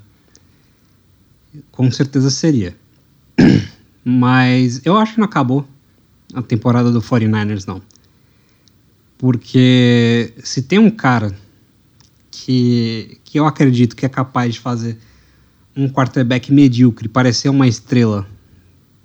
[1.71, 2.75] Com certeza seria.
[4.03, 5.67] Mas eu acho que não acabou
[6.33, 7.81] a temporada do 49ers, não.
[9.19, 11.31] Porque se tem um cara
[12.31, 14.97] que, que eu acredito que é capaz de fazer
[15.75, 18.27] um quarterback medíocre parecer uma estrela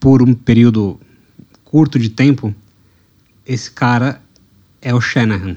[0.00, 0.98] por um período
[1.64, 2.54] curto de tempo,
[3.44, 4.22] esse cara
[4.80, 5.56] é o Shanahan.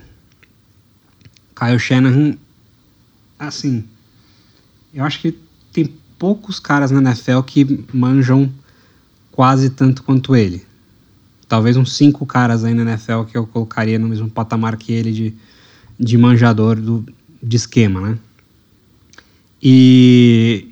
[1.55, 2.37] Kyle Shanahan,
[3.37, 3.83] assim,
[4.93, 5.37] eu acho que
[5.71, 8.51] tem poucos caras na NFL que manjam
[9.31, 10.65] quase tanto quanto ele.
[11.47, 15.11] Talvez uns cinco caras aí na NFL que eu colocaria no mesmo patamar que ele
[15.11, 15.33] de,
[15.99, 17.05] de manjador do,
[17.41, 18.17] de esquema, né?
[19.61, 20.67] E,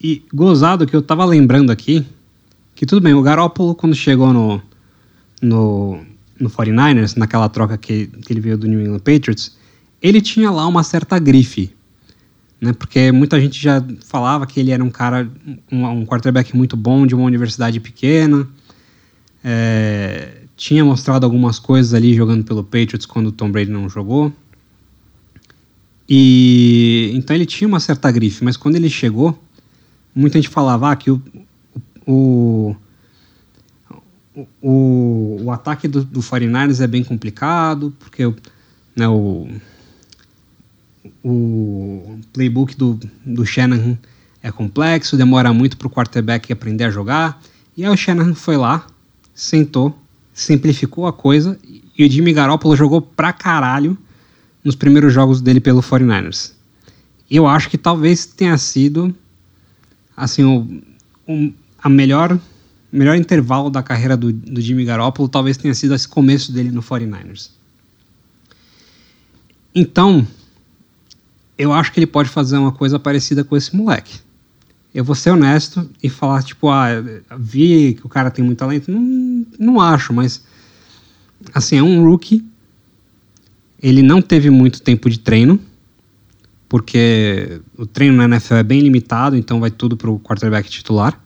[0.00, 2.04] e gozado que eu tava lembrando aqui,
[2.74, 4.60] que tudo bem, o Garoppolo quando chegou no,
[5.40, 6.00] no,
[6.38, 9.56] no 49ers, naquela troca que, que ele veio do New England Patriots,
[10.00, 11.72] ele tinha lá uma certa grife,
[12.60, 12.72] né?
[12.72, 15.30] Porque muita gente já falava que ele era um cara,
[15.70, 18.48] um, um quarterback muito bom de uma universidade pequena,
[19.44, 24.32] é, tinha mostrado algumas coisas ali jogando pelo Patriots quando o Tom Brady não jogou.
[26.14, 29.42] E então ele tinha uma certa grife, mas quando ele chegou,
[30.14, 31.22] muita gente falava ah, que o,
[32.06, 32.76] o,
[34.60, 38.24] o, o ataque do, do 49ers é bem complicado, porque
[38.94, 39.48] né, o,
[41.24, 43.96] o playbook do, do Shanahan
[44.42, 47.40] é complexo, demora muito para o quarterback aprender a jogar.
[47.74, 48.86] E aí o Shanahan foi lá,
[49.34, 49.98] sentou,
[50.34, 51.58] simplificou a coisa
[51.96, 53.96] e o Jimmy Garoppolo jogou pra caralho
[54.64, 56.52] nos primeiros jogos dele pelo 49ers.
[57.30, 59.14] Eu acho que talvez tenha sido
[60.16, 61.52] assim o,
[61.82, 62.38] a melhor
[62.92, 66.82] melhor intervalo da carreira do, do Jimmy Garoppolo talvez tenha sido esse começo dele no
[66.82, 67.50] 49ers.
[69.74, 70.26] Então,
[71.56, 74.20] eu acho que ele pode fazer uma coisa parecida com esse moleque.
[74.94, 76.88] Eu vou ser honesto e falar, tipo, ah,
[77.38, 78.90] vi que o cara tem muito talento.
[78.90, 80.44] Não, não acho, mas.
[81.54, 82.44] Assim, é um rookie.
[83.82, 85.58] Ele não teve muito tempo de treino,
[86.68, 91.20] porque o treino na NFL é bem limitado, então vai tudo para o quarterback titular.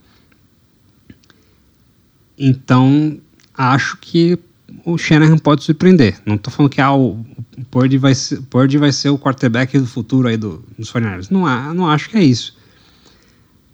[2.38, 3.18] Então,
[3.54, 4.38] acho que
[4.84, 6.20] o Shanahan pode surpreender.
[6.24, 7.24] Não estou falando que ah, o
[7.70, 11.30] Purdy vai, ser, Purdy vai ser o quarterback do futuro aí do, dos 49ers.
[11.30, 12.56] Não, não acho que é isso.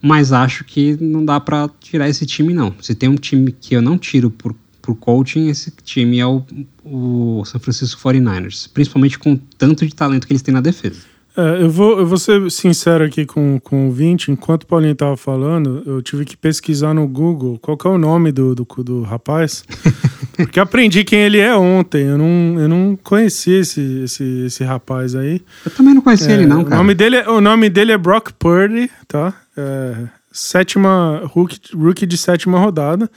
[0.01, 2.75] Mas acho que não dá para tirar esse time, não.
[2.81, 6.45] Se tem um time que eu não tiro por, por coaching, esse time é o,
[6.85, 8.69] o San Francisco 49ers.
[8.73, 11.13] Principalmente com tanto de talento que eles têm na defesa.
[11.35, 14.31] É, eu, vou, eu vou ser sincero aqui com, com o Vinte.
[14.31, 18.33] Enquanto o Paulinho estava falando, eu tive que pesquisar no Google qual é o nome
[18.33, 19.65] do, do, do rapaz.
[20.37, 22.07] Porque aprendi quem ele é ontem.
[22.07, 25.43] Eu não, eu não conhecia esse, esse, esse rapaz aí.
[25.65, 26.77] Eu também não conhecia é, ele, não, cara.
[26.77, 29.33] O nome dele, é, o nome dele é Brock Purdy, tá?
[29.57, 33.11] É, sétima, rookie, rookie de sétima rodada.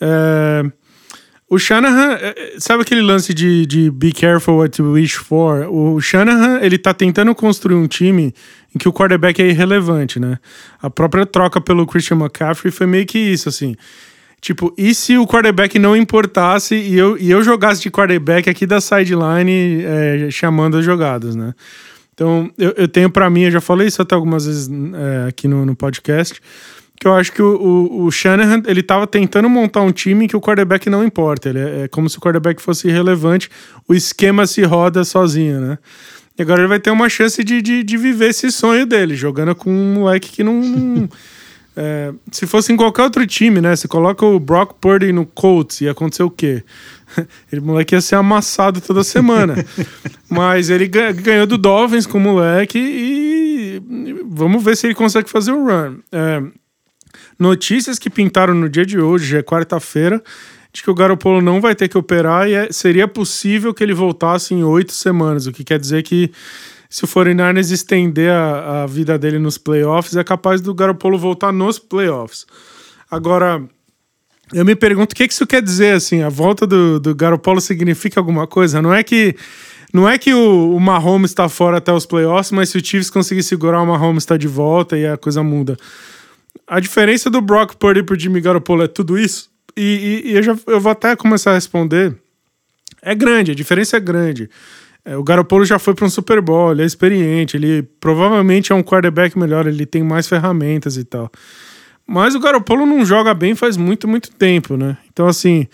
[0.00, 0.64] É,
[1.54, 5.68] o Shanahan, é, é, sabe aquele lance de, de be careful what you wish for?
[5.70, 8.34] O Shanahan, ele tá tentando construir um time
[8.74, 10.38] em que o quarterback é irrelevante, né?
[10.82, 13.76] A própria troca pelo Christian McCaffrey foi meio que isso, assim.
[14.40, 18.66] Tipo, e se o quarterback não importasse e eu, e eu jogasse de quarterback aqui
[18.66, 21.54] da sideline é, chamando as jogadas, né?
[22.14, 25.46] Então, eu, eu tenho para mim, eu já falei isso até algumas vezes é, aqui
[25.46, 26.40] no, no podcast,
[26.98, 30.36] que eu acho que o, o, o, Shanahan, ele tava tentando montar um time que
[30.36, 31.48] o quarterback não importa.
[31.48, 33.50] Ele é, é, como se o quarterback fosse irrelevante,
[33.88, 35.78] o esquema se roda sozinho, né?
[36.38, 39.54] E agora ele vai ter uma chance de, de, de viver esse sonho dele, jogando
[39.54, 40.60] com um moleque que não.
[40.60, 41.08] não
[41.76, 43.74] é, se fosse em qualquer outro time, né?
[43.74, 46.64] Você coloca o Brock Purdy no Colts e acontecer o quê?
[47.52, 49.64] Ele moleque ia ser amassado toda semana.
[50.28, 53.82] Mas ele ganhou do Dolphins com o moleque e
[54.26, 55.98] vamos ver se ele consegue fazer o run.
[56.10, 56.42] É,
[57.38, 60.22] notícias que pintaram no dia de hoje, é quarta-feira,
[60.72, 63.94] de que o Garoppolo não vai ter que operar e é, seria possível que ele
[63.94, 66.32] voltasse em oito semanas, o que quer dizer que
[66.90, 71.52] se o 49ers estender a, a vida dele nos playoffs, é capaz do Garoppolo voltar
[71.52, 72.44] nos playoffs.
[73.10, 73.62] Agora,
[74.52, 78.18] eu me pergunto o que, isso quer dizer, assim, a volta do, do Garoppolo significa
[78.18, 78.82] alguma coisa?
[78.82, 79.36] Não é que
[79.92, 83.10] não é que o, o Mahomes está fora até os playoffs, mas se o Chiefs
[83.10, 85.76] conseguir segurar, o Mahomes está de volta e a coisa muda
[86.66, 89.50] a diferença do Brock Purdy pro Jimmy Garoppolo é tudo isso?
[89.76, 92.16] E, e, e eu, já, eu vou até começar a responder.
[93.02, 94.48] É grande, a diferença é grande.
[95.04, 98.74] É, o Garoppolo já foi para um Super Bowl, ele é experiente, ele provavelmente é
[98.74, 101.30] um quarterback melhor, ele tem mais ferramentas e tal.
[102.06, 104.96] Mas o Garoppolo não joga bem faz muito, muito tempo, né?
[105.12, 105.66] Então, assim,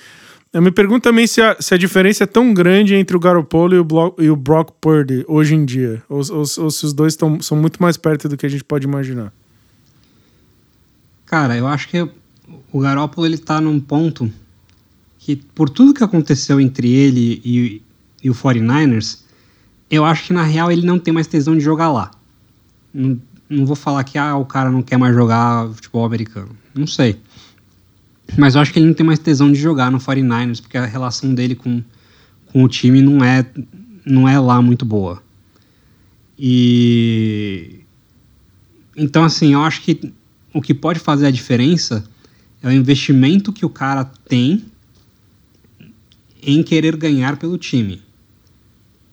[0.52, 3.74] eu me pergunto também se a, se a diferença é tão grande entre o Garoppolo
[3.74, 6.92] e o, Blo e o Brock Purdy hoje em dia, ou, ou, ou se os
[6.92, 9.32] dois tão, são muito mais perto do que a gente pode imaginar.
[11.30, 12.08] Cara, eu acho que
[12.72, 14.28] o Garópolo ele tá num ponto
[15.16, 17.82] que, por tudo que aconteceu entre ele e,
[18.20, 19.20] e o 49ers,
[19.88, 22.10] eu acho que na real ele não tem mais tesão de jogar lá.
[22.92, 23.16] Não,
[23.48, 26.50] não vou falar que ah, o cara não quer mais jogar futebol americano.
[26.74, 27.20] Não sei.
[28.36, 30.84] Mas eu acho que ele não tem mais tesão de jogar no 49ers, porque a
[30.84, 31.80] relação dele com,
[32.46, 33.46] com o time não é,
[34.04, 35.22] não é lá muito boa.
[36.36, 37.84] E.
[38.96, 40.12] Então, assim, eu acho que
[40.52, 42.04] o que pode fazer a diferença
[42.62, 44.64] é o investimento que o cara tem
[46.42, 48.02] em querer ganhar pelo time.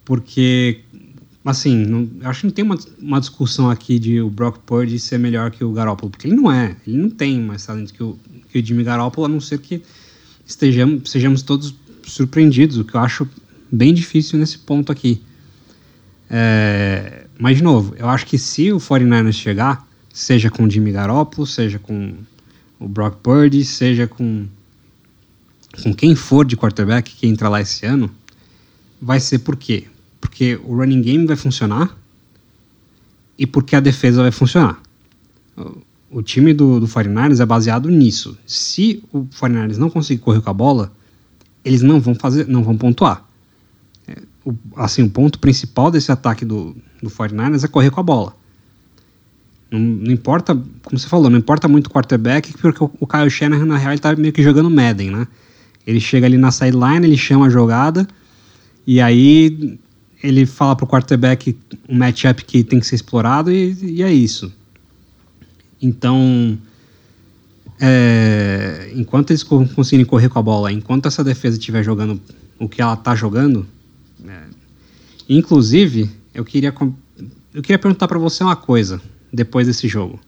[0.03, 0.81] Porque,
[1.43, 5.17] assim, não, acho que não tem uma, uma discussão aqui de o Brock Purdy ser
[5.17, 6.75] melhor que o Garoppolo, porque ele não é.
[6.85, 8.17] Ele não tem mais talento que o,
[8.49, 9.81] que o Jimmy Garoppolo, a não ser que
[10.45, 13.27] estejamos, sejamos todos surpreendidos, o que eu acho
[13.71, 15.21] bem difícil nesse ponto aqui.
[16.29, 19.86] É, mas, de novo, eu acho que se o 49ers chegar
[20.17, 22.15] seja com o Jimmy Garoppolo, seja com
[22.79, 24.47] o Brock Purdy, seja com,
[25.83, 28.09] com quem for de quarterback que entra lá esse ano,
[28.99, 29.85] vai ser por quê?
[30.19, 31.95] Porque o running game vai funcionar
[33.37, 34.81] e porque a defesa vai funcionar.
[36.09, 38.35] o time do, do 49ers é baseado nisso.
[38.43, 40.91] Se o 49ers não conseguir correr com a bola,
[41.63, 43.23] eles não vão fazer, não vão pontuar.
[44.07, 48.03] É, o, assim, o ponto principal desse ataque do, do 49ers é correr com a
[48.03, 48.35] bola.
[49.69, 53.29] Não, não, importa, como você falou, não importa muito o quarterback, porque o, o Kyle
[53.29, 55.27] Shanahan, na real, ele tá meio que jogando Madden, né?
[55.85, 58.07] Ele chega ali na sideline, ele chama a jogada,
[58.85, 59.77] e aí
[60.23, 61.55] ele fala pro quarterback
[61.87, 64.51] um matchup que tem que ser explorado, e, e é isso.
[65.81, 66.57] Então,
[67.79, 72.21] é, enquanto eles conseguirem correr com a bola, enquanto essa defesa estiver jogando
[72.57, 73.67] o que ela está jogando,
[74.25, 74.43] é,
[75.27, 76.73] inclusive, eu queria,
[77.53, 79.01] eu queria perguntar para você uma coisa
[79.31, 80.19] depois desse jogo.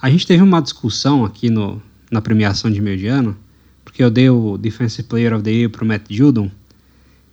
[0.00, 1.80] A gente teve uma discussão aqui no,
[2.10, 3.36] na premiação de meio de ano,
[3.84, 6.50] porque eu dei o Defensive Player of the Year pro Matt Judon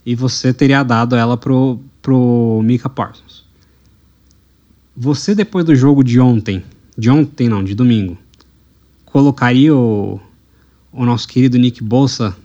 [0.05, 3.45] e você teria dado ela pro, pro Mika Parsons.
[4.95, 6.63] Você, depois do jogo de ontem,
[6.97, 8.17] de ontem não, de domingo,
[9.05, 10.19] colocaria o,
[10.91, 12.35] o nosso querido Nick Bolsa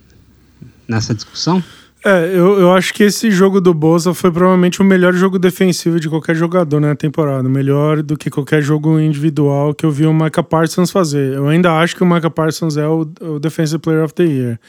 [0.87, 1.63] nessa discussão?
[2.07, 5.99] É, eu, eu acho que esse jogo do Bolsa foi provavelmente o melhor jogo defensivo
[5.99, 7.49] de qualquer jogador na temporada.
[7.49, 11.35] Melhor do que qualquer jogo individual que eu vi o Micah Parsons fazer.
[11.35, 14.61] Eu ainda acho que o Micah Parsons é o, o Defensive Player of the Year.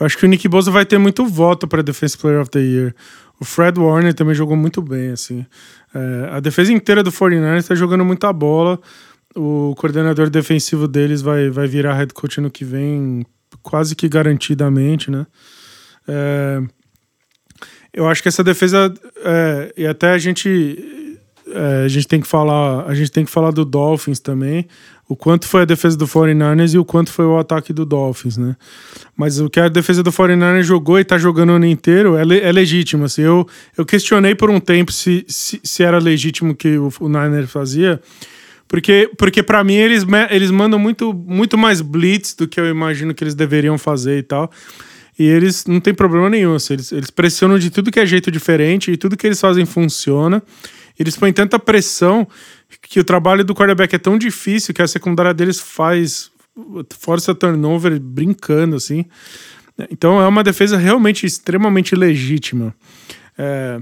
[0.00, 2.60] Eu acho que o Nick Bosa vai ter muito voto para Defensive Player of the
[2.60, 2.94] Year.
[3.38, 5.44] O Fred Warner também jogou muito bem, assim.
[5.94, 8.80] É, a defesa inteira do 49ers está jogando muita bola
[9.36, 13.24] o coordenador defensivo deles vai, vai virar head coach no que vem,
[13.62, 15.26] quase que garantidamente, né?
[16.06, 16.62] É,
[17.92, 18.92] eu acho que essa defesa
[19.24, 20.78] é, e até a gente
[21.50, 24.66] é, a gente tem que falar a gente tem que falar do Dolphins também
[25.08, 28.36] o quanto foi a defesa do 49ers e o quanto foi o ataque do Dolphins
[28.36, 28.56] né
[29.16, 32.22] mas o que a defesa do 49ers jogou e tá jogando o ano inteiro é,
[32.22, 36.76] é legítimo assim, eu, eu questionei por um tempo se, se, se era legítimo que
[36.76, 38.00] o, o Niners fazia
[38.68, 43.14] porque, porque para mim eles, eles mandam muito, muito mais blitz do que eu imagino
[43.14, 44.52] que eles deveriam fazer e tal.
[45.18, 46.54] E eles não tem problema nenhum.
[46.54, 49.66] Assim, eles, eles pressionam de tudo que é jeito diferente e tudo que eles fazem
[49.66, 50.42] funciona.
[50.98, 52.26] Eles põem tanta pressão
[52.82, 56.30] que o trabalho do quarterback é tão difícil que a secundária deles faz
[56.98, 59.04] força turnover brincando, assim.
[59.90, 62.74] Então é uma defesa realmente extremamente legítima.
[63.36, 63.80] É,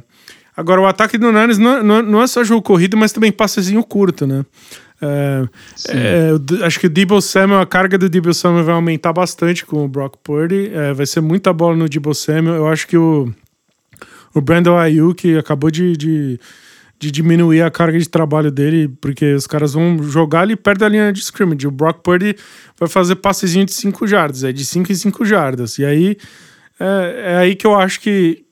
[0.56, 3.84] Agora, o ataque do Niners não, não, não é só jogo corrido, mas também passezinho
[3.84, 4.44] curto, né?
[5.00, 5.46] É,
[5.88, 9.84] é, acho que o Debo Samuel, a carga do Debo Samuel vai aumentar bastante com
[9.84, 10.70] o Brock Purdy.
[10.72, 12.54] É, vai ser muita bola no Debo Samuel.
[12.54, 13.32] Eu acho que o,
[14.34, 16.40] o Brandon Ayuk acabou de, de,
[16.98, 20.88] de, diminuir a carga de trabalho dele, porque os caras vão jogar ali perto da
[20.88, 21.66] linha de scrimmage.
[21.66, 22.36] O Brock Purdy
[22.78, 25.78] vai fazer passezinho de 5 jardas, é de 5 em 5 jardas.
[25.78, 26.16] E aí
[26.78, 28.44] é, aí que eu acho que,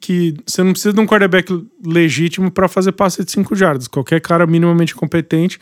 [0.00, 3.88] que você não precisa de um quarterback legítimo para fazer passe de 5 jardas.
[3.88, 5.58] Qualquer cara minimamente competente,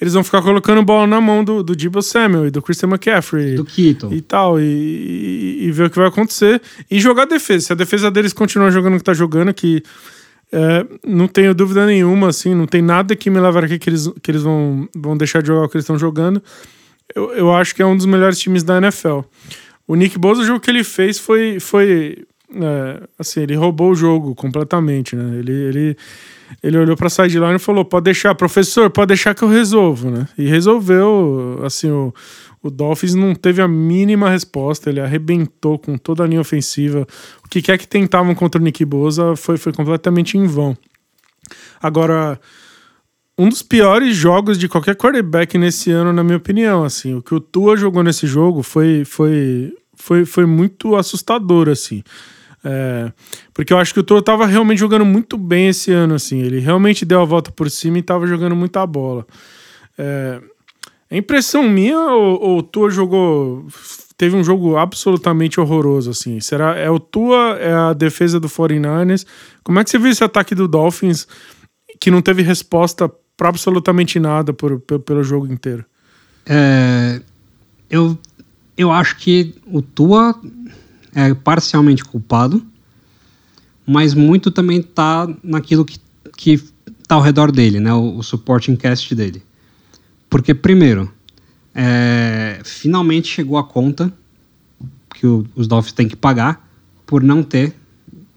[0.00, 3.56] eles vão ficar colocando bola na mão do, do Debo Samuel e do Christian McCaffrey.
[3.56, 4.12] Do Keaton.
[4.12, 6.62] E tal, e, e, e, ver o que vai acontecer.
[6.90, 7.66] E jogar defesa.
[7.66, 9.82] Se a defesa deles continuar jogando o que tá jogando, que
[10.52, 14.08] é, não tenho dúvida nenhuma, assim, não tem nada que me levar aqui que eles,
[14.22, 16.42] que eles vão, vão deixar de jogar o que eles estão jogando.
[17.14, 19.20] Eu, eu acho que é um dos melhores times da NFL.
[19.86, 22.24] O Nick Bosa, o jogo que ele fez foi, foi
[22.54, 25.38] é, assim, ele roubou o jogo completamente, né?
[25.38, 25.96] Ele, ele,
[26.62, 30.28] ele olhou pra sideline e falou: pode deixar, professor, pode deixar que eu resolvo, né?
[30.36, 32.12] E resolveu, assim, o,
[32.62, 37.06] o Dolphins não teve a mínima resposta, ele arrebentou com toda a linha ofensiva.
[37.44, 40.76] O que quer que tentavam contra o Nick Bosa foi, foi completamente em vão.
[41.80, 42.40] Agora,
[43.38, 47.34] um dos piores jogos de qualquer quarterback nesse ano, na minha opinião, assim, o que
[47.34, 52.02] o Tua jogou nesse jogo foi, foi, foi, foi muito assustador, assim.
[52.64, 53.12] É,
[53.54, 56.40] porque eu acho que o Toro tava realmente jogando muito bem esse ano, assim.
[56.40, 59.26] Ele realmente deu a volta por cima e tava jogando muita bola.
[59.96, 60.40] É,
[61.10, 63.66] é impressão minha ou, o Tua jogou.
[64.16, 66.40] Teve um jogo absolutamente horroroso, assim.
[66.40, 69.24] Será é o Tua, é a defesa do 49ers?
[69.62, 71.26] Como é que você viu esse ataque do Dolphins
[72.00, 75.84] que não teve resposta para absolutamente nada por, por, pelo jogo inteiro?
[76.44, 77.20] É,
[77.88, 78.18] eu,
[78.76, 80.34] eu acho que o Tua
[81.14, 82.64] é parcialmente culpado,
[83.86, 85.98] mas muito também tá naquilo que,
[86.36, 86.62] que
[87.06, 87.92] tá ao redor dele, né?
[87.92, 89.42] O, o supporting cast dele.
[90.28, 91.10] Porque, primeiro,
[91.74, 94.12] é, finalmente chegou a conta
[95.14, 96.68] que o, os Dolphins têm que pagar
[97.06, 97.74] por não ter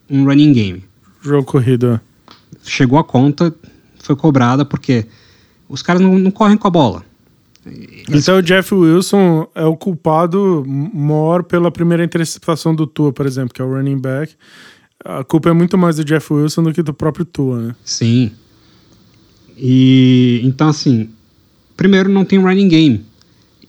[0.10, 0.86] um running game.
[1.22, 1.94] Jogo corrido.
[1.94, 2.02] É.
[2.64, 3.54] Chegou a conta,
[4.00, 5.06] foi cobrada, porque
[5.68, 7.06] os caras não, não correm com a bola.
[8.10, 13.54] Então o Jeff Wilson é o culpado maior pela primeira interceptação do Tua, por exemplo,
[13.54, 14.34] que é o running back.
[15.04, 17.76] A culpa é muito mais do Jeff Wilson do que do próprio Tua, né?
[17.84, 18.32] Sim.
[19.58, 21.10] E então assim,
[21.78, 23.06] primeiro, não tem running game.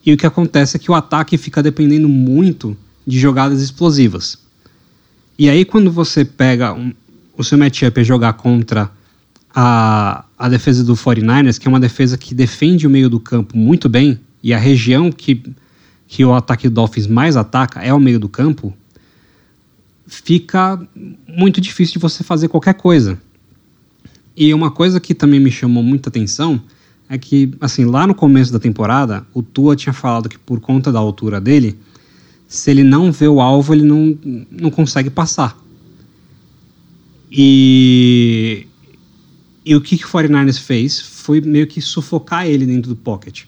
[0.05, 2.77] E o que acontece é que o ataque fica dependendo muito
[3.07, 4.39] de jogadas explosivas.
[5.39, 6.93] E aí, quando você pega um,
[7.37, 8.91] o seu matchup é jogar contra
[9.55, 13.57] a, a defesa do 49ers, que é uma defesa que defende o meio do campo
[13.57, 15.41] muito bem, e a região que,
[16.09, 18.75] que o ataque do Dolphins mais ataca é o meio do campo,
[20.05, 20.85] fica
[21.29, 23.17] muito difícil de você fazer qualquer coisa.
[24.37, 26.61] E uma coisa que também me chamou muita atenção
[27.09, 30.91] é que, assim, lá no começo da temporada, o Tua tinha falado que por conta
[30.91, 31.79] da altura dele,
[32.49, 34.19] se ele não vê o alvo, ele não,
[34.51, 35.57] não consegue passar.
[37.31, 38.67] E,
[39.65, 43.45] e o que, que o 49ers fez foi meio que sufocar ele dentro do pocket.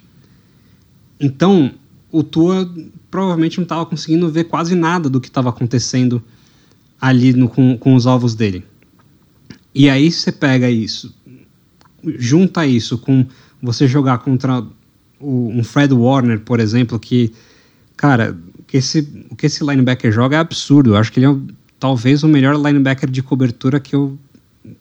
[1.18, 1.72] Então,
[2.10, 2.72] o Tua
[3.10, 6.22] provavelmente não estava conseguindo ver quase nada do que estava acontecendo
[7.00, 8.64] ali no, com, com os alvos dele.
[9.74, 11.12] E aí você pega isso,
[12.16, 13.26] junta isso com
[13.60, 14.64] você jogar contra
[15.18, 17.32] o, um Fred Warner, por exemplo, que,
[17.96, 18.36] cara,
[18.66, 20.90] que esse, o que esse linebacker joga é absurdo.
[20.90, 21.36] Eu acho que ele é
[21.78, 24.18] talvez o melhor linebacker de cobertura que eu,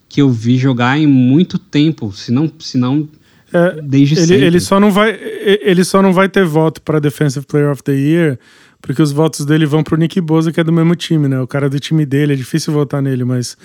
[0.07, 3.07] que eu vi jogar em muito tempo, se não, se não
[3.53, 4.45] é, desde ele, sempre.
[4.45, 5.17] Ele só não vai,
[5.61, 8.39] ele só não vai ter voto para Defensive Player of the Year,
[8.81, 11.39] porque os votos dele vão pro Nick Bosa, que é do mesmo time, né?
[11.39, 13.55] O cara do time dele, é difícil votar nele, mas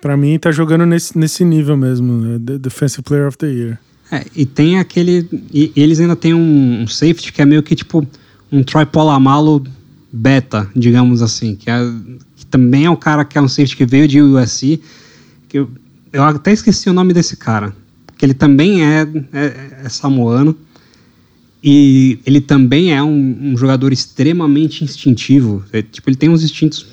[0.00, 2.38] para mim tá jogando nesse, nesse nível mesmo, né?
[2.58, 3.78] Defensive Player of the Year.
[4.12, 5.28] É, e tem aquele.
[5.52, 8.06] E eles ainda têm um, um, safety que é meio que tipo
[8.52, 9.64] um Troy Polamalu
[10.12, 11.78] beta, digamos assim, que, é,
[12.36, 14.80] que também é um cara que é um safety que veio de USC,
[15.54, 15.70] que eu,
[16.12, 17.72] eu até esqueci o nome desse cara,
[18.18, 19.02] que ele também é,
[19.32, 20.56] é, é samoano.
[21.62, 25.64] E ele também é um, um jogador extremamente instintivo.
[25.72, 26.86] É, tipo, ele tem uns instintos,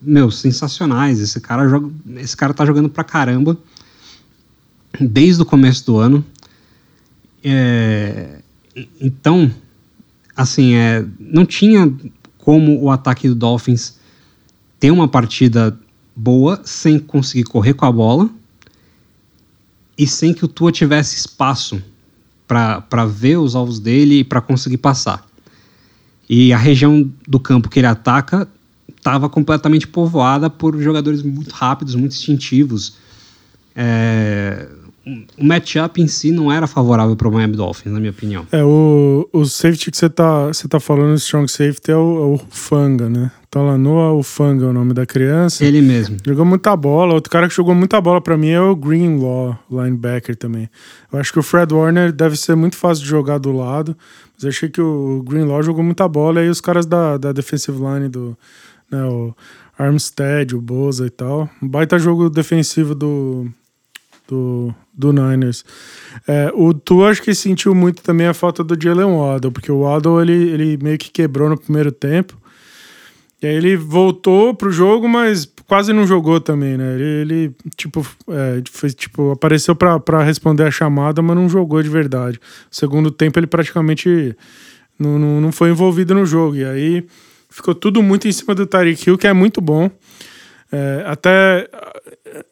[0.00, 1.18] meu, sensacionais.
[1.18, 3.58] Esse cara joga, esse cara tá jogando pra caramba
[5.00, 6.24] desde o começo do ano.
[7.42, 8.38] É,
[9.00, 9.50] então,
[10.36, 11.92] assim, é, não tinha
[12.38, 13.98] como o ataque do Dolphins
[14.78, 15.76] ter uma partida
[16.14, 18.30] boa sem conseguir correr com a bola
[19.96, 21.82] e sem que o Tua tivesse espaço
[22.46, 25.24] para ver os alvos dele e para conseguir passar.
[26.28, 28.48] E a região do campo que ele ataca
[28.88, 32.96] estava completamente povoada por jogadores muito rápidos, muito instintivos.
[33.74, 34.68] É,
[35.38, 38.46] o matchup em si não era favorável para o Miami Dolphins, na minha opinião.
[38.52, 41.98] É, o, o safety que você tá, você tá falando, o strong safety, é o,
[41.98, 43.30] é o Fanga, né?
[43.50, 45.64] Talanoa Ufanga é o nome da criança.
[45.64, 46.18] Ele mesmo.
[46.24, 47.14] Jogou muita bola.
[47.14, 50.70] Outro cara que jogou muita bola para mim é o Greenlaw, linebacker também.
[51.12, 53.96] Eu acho que o Fred Warner deve ser muito fácil de jogar do lado,
[54.34, 56.40] mas eu achei que o Greenlaw jogou muita bola.
[56.40, 58.38] E aí os caras da, da defensive line do...
[58.88, 59.34] Né, o
[59.76, 61.48] Armstead, o Boza e tal.
[61.60, 63.48] Um baita jogo defensivo do,
[64.30, 65.64] do, do Niners.
[66.26, 69.80] É, o Tu acho que sentiu muito também a falta do Jalen Waddle, porque o
[69.82, 72.38] Waddle ele, ele meio que quebrou no primeiro tempo.
[73.42, 76.94] E aí ele voltou pro jogo, mas quase não jogou também, né?
[76.94, 81.88] Ele, ele tipo, é, foi, tipo, apareceu para responder a chamada, mas não jogou de
[81.88, 82.38] verdade.
[82.70, 84.36] segundo tempo ele praticamente
[84.98, 86.56] não, não, não foi envolvido no jogo.
[86.56, 87.06] E aí
[87.48, 89.90] ficou tudo muito em cima do Tyreek Hill, que é muito bom.
[90.72, 91.68] É, até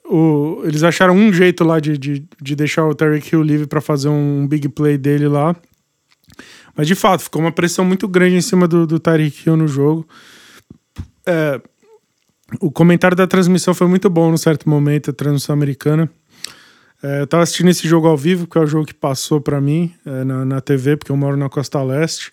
[0.05, 3.81] o, eles acharam um jeito lá de, de, de deixar o Tarek Hill livre para
[3.81, 5.55] fazer um big play dele lá.
[6.77, 9.01] Mas de fato, ficou uma pressão muito grande em cima do, do
[9.47, 10.07] Hill no jogo.
[11.27, 11.61] É,
[12.61, 16.11] o comentário da transmissão foi muito bom no certo momento, a transmissão americana.
[17.03, 19.61] É, eu tava assistindo esse jogo ao vivo, que é o jogo que passou para
[19.61, 22.33] mim é, na, na TV, porque eu moro na Costa Leste.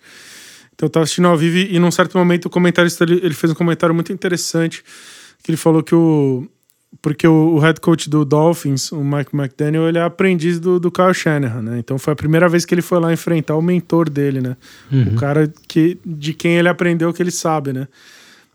[0.74, 3.34] Então eu tava assistindo ao vivo e, e num certo momento o comentarista ele, ele
[3.34, 4.84] fez um comentário muito interessante
[5.44, 6.48] que ele falou que o.
[7.02, 10.90] Porque o, o head coach do Dolphins, o Mike McDaniel, ele é aprendiz do, do
[10.90, 11.80] Kyle Shanahan, né?
[11.80, 14.56] Então foi a primeira vez que ele foi lá enfrentar o mentor dele, né?
[14.92, 15.14] Uhum.
[15.14, 17.88] O cara que, de quem ele aprendeu o que ele sabe, né?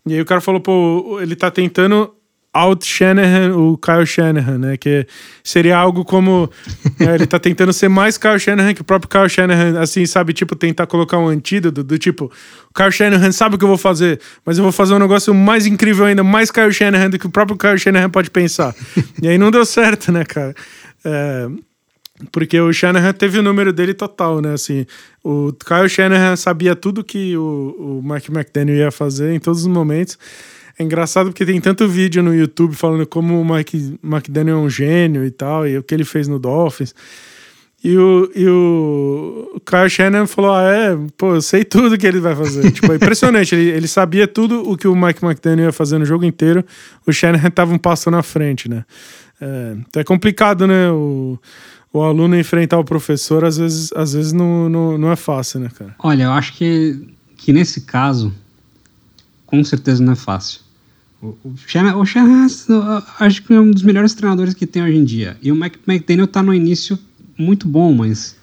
[0.05, 2.13] E aí o cara falou, pô, ele tá tentando
[2.53, 4.77] out Shanahan, o Kyle Shanahan, né?
[4.77, 5.07] Que
[5.43, 6.49] seria algo como
[6.99, 10.33] né, ele tá tentando ser mais Kyle Shanahan que o próprio Kyle Shanahan, assim, sabe?
[10.33, 13.77] Tipo, tentar colocar um antídoto do tipo, o Kyle Shanahan sabe o que eu vou
[13.77, 17.27] fazer, mas eu vou fazer um negócio mais incrível ainda, mais Kyle Shanahan do que
[17.27, 18.75] o próprio Kyle Shanahan pode pensar.
[19.21, 20.53] e aí não deu certo, né, cara?
[21.05, 21.47] É,
[22.31, 24.53] porque o Shanahan teve o número dele total, né?
[24.53, 24.85] Assim,
[25.23, 29.67] o Kyle Shanahan sabia tudo que o, o Mike McDaniel ia fazer em todos os
[29.67, 30.17] momentos.
[30.77, 34.69] É engraçado porque tem tanto vídeo no YouTube falando como o Mike McDaniel é um
[34.69, 36.93] gênio e tal, e o que ele fez no Dolphins.
[37.83, 42.19] E o, e o Kyle Shannon falou: Ah, é, pô, eu sei tudo que ele
[42.19, 42.69] vai fazer.
[42.71, 43.55] tipo, é impressionante.
[43.55, 46.63] Ele, ele sabia tudo o que o Mike McDaniel ia fazer no jogo inteiro.
[47.07, 48.85] O Shannon tava um passo na frente, né?
[49.41, 50.91] É, então é complicado, né?
[50.91, 51.39] O,
[51.91, 55.69] o aluno enfrentar o professor, às vezes, às vezes não, não, não é fácil, né,
[55.73, 55.95] cara?
[55.99, 58.31] Olha, eu acho que, que nesse caso,
[59.51, 60.61] com certeza não é fácil.
[61.21, 62.47] O, o Shanahan, o Shanahan
[63.19, 65.37] acho que é um dos melhores treinadores que tem hoje em dia.
[65.41, 66.97] E o Mc, McDaniel tá no início
[67.37, 68.35] muito bom, mas...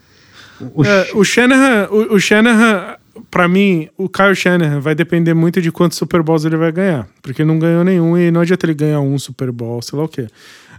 [0.75, 2.97] O, é, o Shanahan, o, o Shanahan
[3.31, 7.09] para mim, o Kyle Shanahan vai depender muito de quantos Super Bowls ele vai ganhar.
[7.23, 10.09] Porque não ganhou nenhum e não adianta ele ganhar um Super Bowl, sei lá o
[10.09, 10.29] quê.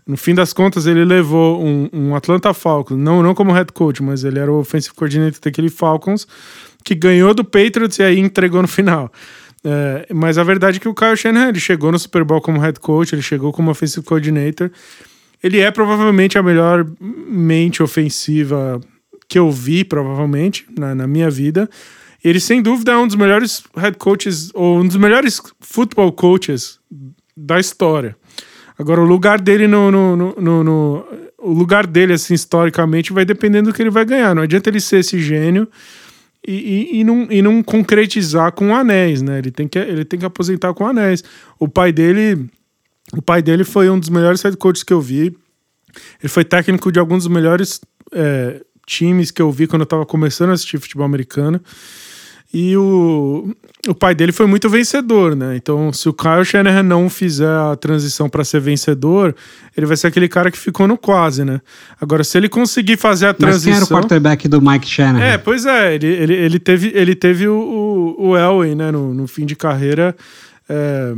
[0.08, 4.02] No fim das contas, ele levou um, um Atlanta Falcons, não, não como head coach,
[4.02, 6.28] mas ele era o offensive coordinator daquele Falcons,
[6.84, 9.12] que ganhou do Patriots e aí entregou no final.
[9.64, 12.60] É, mas a verdade é que o Kyle Shanahan ele chegou no Super Bowl como
[12.60, 14.72] head coach, ele chegou como offensive coordinator.
[15.44, 18.80] Ele é provavelmente a melhor mente ofensiva
[19.28, 21.70] que eu vi, provavelmente, na, na minha vida.
[22.24, 26.80] Ele, sem dúvida, é um dos melhores head coaches, ou um dos melhores football coaches
[27.36, 28.18] da história.
[28.78, 31.06] Agora, o lugar dele no, no, no, no,
[31.38, 34.34] o lugar dele, assim, historicamente, vai dependendo do que ele vai ganhar.
[34.36, 35.68] Não adianta ele ser esse gênio
[36.46, 39.40] e, e, e, não, e não concretizar com anéis, né?
[39.40, 41.24] Ele tem, que, ele tem que aposentar com anéis.
[41.60, 42.50] O pai dele.
[43.14, 45.36] O pai dele foi um dos melhores head coaches que eu vi.
[46.22, 47.82] Ele foi técnico de alguns dos melhores
[48.14, 51.60] é, times que eu vi quando eu estava começando a assistir futebol americano.
[52.52, 53.54] E o,
[53.88, 55.56] o pai dele foi muito vencedor, né?
[55.56, 59.36] Então, se o Kyle Shanahan não fizer a transição para ser vencedor,
[59.78, 61.62] ele vai ser aquele cara que ficou no quase, né?
[62.02, 63.72] Agora, se ele conseguir fazer a transição.
[63.72, 65.24] Mas quem era o quarterback do Mike Shanahan?
[65.24, 65.94] É, pois é.
[65.94, 68.90] Ele, ele, ele teve, ele teve o, o, o Elway, né?
[68.90, 70.16] No, no fim de carreira.
[70.68, 71.14] É,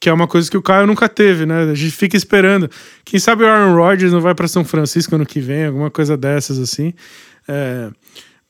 [0.00, 1.70] que é uma coisa que o Kyle nunca teve, né?
[1.70, 2.68] A gente fica esperando.
[3.04, 6.16] Quem sabe o Aaron Rodgers não vai para São Francisco ano que vem, alguma coisa
[6.16, 6.92] dessas assim.
[7.46, 7.90] É,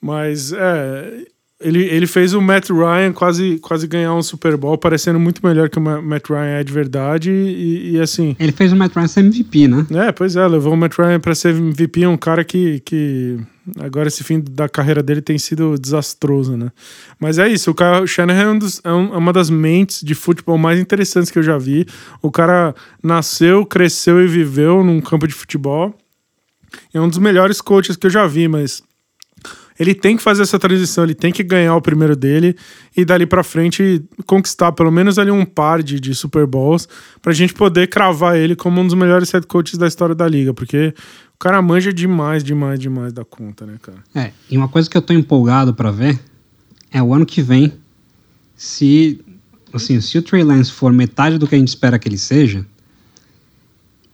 [0.01, 1.27] mas é,
[1.61, 5.69] ele, ele fez o Matt Ryan quase, quase ganhar um Super Bowl, parecendo muito melhor
[5.69, 7.31] que o Matt Ryan é de verdade.
[7.33, 8.37] E, e assim.
[8.39, 9.87] Ele fez o Matt Ryan ser MVP, né?
[9.91, 13.39] É, pois é, levou o Matt Ryan para ser MVP, um cara que, que
[13.81, 16.71] agora esse fim da carreira dele tem sido desastroso, né?
[17.19, 20.79] Mas é isso, o Kyle Shanahan é, é, é uma das mentes de futebol mais
[20.79, 21.87] interessantes que eu já vi.
[22.23, 25.93] O cara nasceu, cresceu e viveu num campo de futebol.
[26.95, 28.83] É um dos melhores coaches que eu já vi, mas
[29.79, 32.57] ele tem que fazer essa transição, ele tem que ganhar o primeiro dele
[32.97, 36.89] e dali para frente conquistar pelo menos ali um par de, de Super Bowls
[37.23, 40.53] pra gente poder cravar ele como um dos melhores head coaches da história da liga,
[40.53, 40.93] porque
[41.35, 43.99] o cara manja demais, demais, demais da conta, né, cara?
[44.15, 46.19] É, e uma coisa que eu tô empolgado para ver
[46.91, 47.73] é o ano que vem
[48.57, 49.21] se
[49.73, 52.67] assim, se o Trey Lance for metade do que a gente espera que ele seja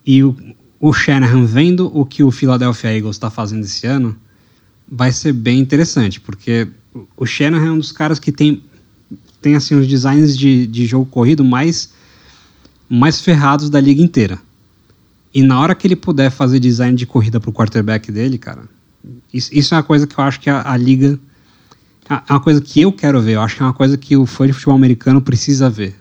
[0.05, 0.37] e o,
[0.79, 4.17] o Shanahan vendo o que o Philadelphia Eagles está fazendo esse ano,
[4.91, 6.69] vai ser bem interessante, porque
[7.17, 8.63] o Shanahan é um dos caras que tem,
[9.41, 11.93] tem assim, os designs de, de jogo corrido mais,
[12.89, 14.39] mais ferrados da liga inteira.
[15.35, 18.63] E na hora que ele puder fazer design de corrida para o quarterback dele, cara,
[19.33, 21.19] isso, isso, é uma coisa que eu acho que a, a, liga.
[22.09, 24.27] É uma coisa que eu quero ver, eu acho que é uma coisa que o
[24.27, 25.97] fã de futebol americano precisa ver.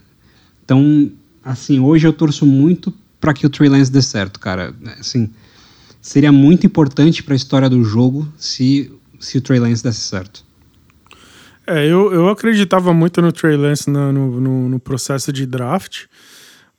[0.64, 1.12] Então,
[1.44, 4.74] assim, hoje eu torço muito para que o Trey Lance dê certo, cara.
[5.00, 5.30] Assim,
[6.04, 10.44] seria muito importante para a história do jogo se, se o Trey Lance desse certo.
[11.66, 16.08] É, eu, eu acreditava muito no Trey Lance no, no, no, processo de draft,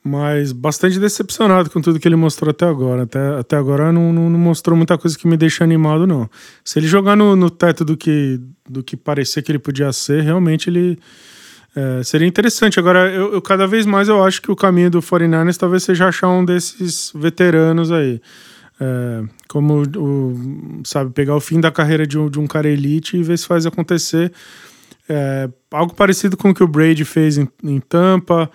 [0.05, 3.05] mas bastante decepcionado com tudo que ele mostrou até agora.
[3.05, 6.29] Até, até agora não, não, não mostrou muita coisa que me deixa animado, não.
[6.63, 8.39] Se ele jogar no, no teto do que,
[8.69, 10.99] do que parecia que ele podia ser, realmente ele.
[11.75, 12.79] É, seria interessante.
[12.79, 16.09] Agora, eu, eu, cada vez mais eu acho que o caminho do 49ers talvez seja
[16.09, 18.21] achar um desses veteranos aí.
[18.85, 23.16] É, como o, sabe, pegar o fim da carreira de um, de um cara elite
[23.16, 24.31] e ver se faz acontecer.
[25.09, 28.51] É, algo parecido com o que o Brady fez em, em Tampa.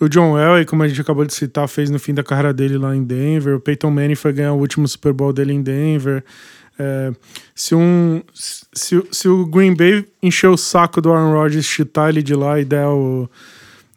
[0.00, 2.78] O John Elway, como a gente acabou de citar, fez no fim da carreira dele
[2.78, 3.56] lá em Denver.
[3.56, 6.24] O Peyton Manning foi ganhar o último Super Bowl dele em Denver.
[6.78, 7.12] É,
[7.54, 12.22] se, um, se, se o Green Bay encher o saco do Aaron Rodgers, chutar ele
[12.22, 13.28] de lá e der o,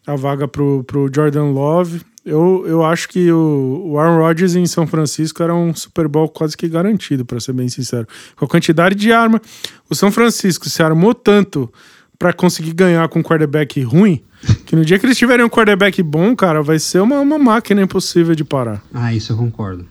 [0.06, 4.66] a vaga pro, pro Jordan Love, eu, eu acho que o, o Aaron Rodgers em
[4.66, 8.08] São Francisco era um Super Bowl quase que garantido, para ser bem sincero.
[8.36, 9.42] Com a quantidade de arma,
[9.90, 11.72] o São Francisco se armou tanto
[12.20, 14.22] para conseguir ganhar com um quarterback ruim,
[14.68, 17.82] que no dia que eles tiverem um quarterback bom, cara, vai ser uma, uma máquina
[17.82, 18.84] impossível de parar.
[18.94, 19.88] Ah, isso eu concordo.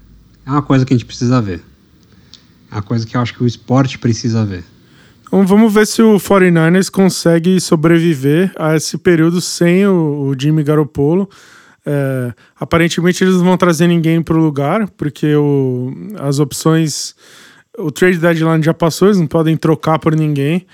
[0.46, 1.60] É uma coisa que a gente precisa ver.
[2.70, 4.64] É uma coisa que eu acho que o esporte precisa ver.
[5.26, 10.62] Então vamos ver se o 49ers consegue sobreviver a esse período sem o, o Jimmy
[10.62, 11.28] Garoppolo.
[11.92, 17.16] É, aparentemente eles não vão trazer ninguém para o lugar, porque o, as opções.
[17.76, 20.66] O trade deadline já passou, eles não podem trocar por ninguém.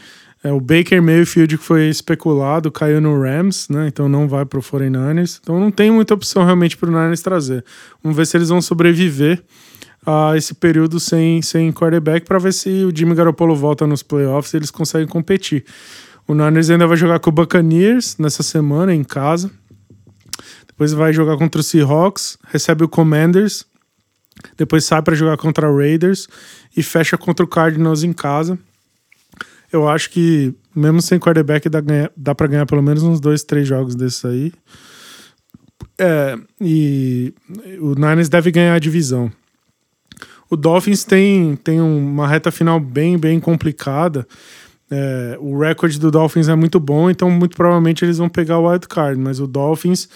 [0.44, 3.88] É, o Baker Mayfield, que foi especulado, caiu no Rams, né?
[3.88, 5.38] Então não vai para o 49ers.
[5.42, 7.64] Então não tem muita opção realmente para o Niners trazer.
[8.02, 9.42] Vamos ver se eles vão sobreviver
[10.04, 14.52] a esse período sem, sem quarterback para ver se o Jimmy Garoppolo volta nos playoffs
[14.52, 15.64] e eles conseguem competir.
[16.28, 19.50] O Niners ainda vai jogar com o Buccaneers nessa semana em casa.
[20.66, 23.64] Depois vai jogar contra o Seahawks, recebe o Commanders,
[24.56, 26.28] depois sai para jogar contra o Raiders
[26.76, 28.58] e fecha contra o Cardinals em casa.
[29.72, 31.80] Eu acho que, mesmo sem quarterback, dá,
[32.16, 34.52] dá para ganhar pelo menos uns dois, três jogos desses aí.
[35.98, 37.34] É, e
[37.80, 39.32] o Niners deve ganhar a divisão.
[40.48, 44.26] O Dolphins tem, tem uma reta final bem, bem complicada.
[44.90, 48.68] É, o recorde do Dolphins é muito bom, então muito provavelmente eles vão pegar o
[48.68, 50.08] wild card, mas o Dolphins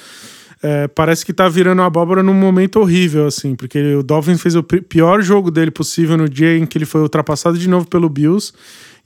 [0.63, 4.63] é, parece que tá virando abóbora num momento horrível, assim, porque o Dolphins fez o
[4.63, 8.53] pior jogo dele possível no dia em que ele foi ultrapassado de novo pelo Bills,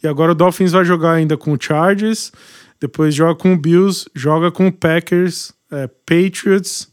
[0.03, 2.31] e agora o Dolphins vai jogar ainda com o Chargers,
[2.79, 6.89] depois joga com o Bills, joga com o Packers, é, Patriots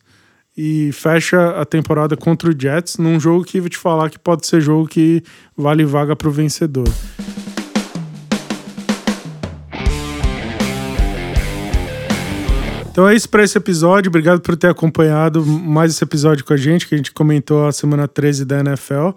[0.56, 4.46] e fecha a temporada contra o Jets num jogo que vou te falar que pode
[4.46, 5.24] ser jogo que
[5.58, 6.88] vale vaga para o vencedor.
[13.02, 14.10] Então é isso para esse episódio.
[14.10, 17.72] Obrigado por ter acompanhado mais esse episódio com a gente, que a gente comentou a
[17.72, 19.10] semana 13 da NFL.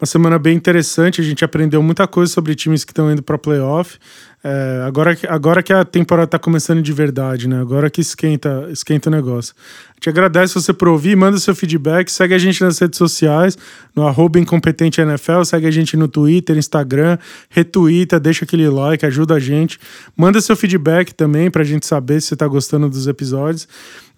[0.00, 3.36] Uma semana bem interessante, a gente aprendeu muita coisa sobre times que estão indo para
[3.36, 3.98] playoff.
[4.44, 7.60] É, agora, agora que a temporada está começando de verdade, né?
[7.60, 9.54] Agora que esquenta, esquenta o negócio.
[10.00, 13.56] Te agradeço você por ouvir, manda seu feedback, segue a gente nas redes sociais,
[13.94, 19.38] no arroba NFL, segue a gente no Twitter, Instagram, retuita, deixa aquele like, ajuda a
[19.38, 19.78] gente.
[20.16, 23.68] Manda seu feedback também pra gente saber se você tá gostando dos episódios.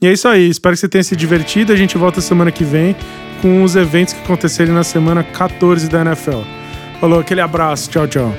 [0.01, 1.71] E é isso aí, espero que você tenha se divertido.
[1.71, 2.97] A gente volta semana que vem
[3.43, 6.41] com os eventos que acontecerem na semana 14 da NFL.
[6.99, 8.35] Falou, aquele abraço, tchau, tchau.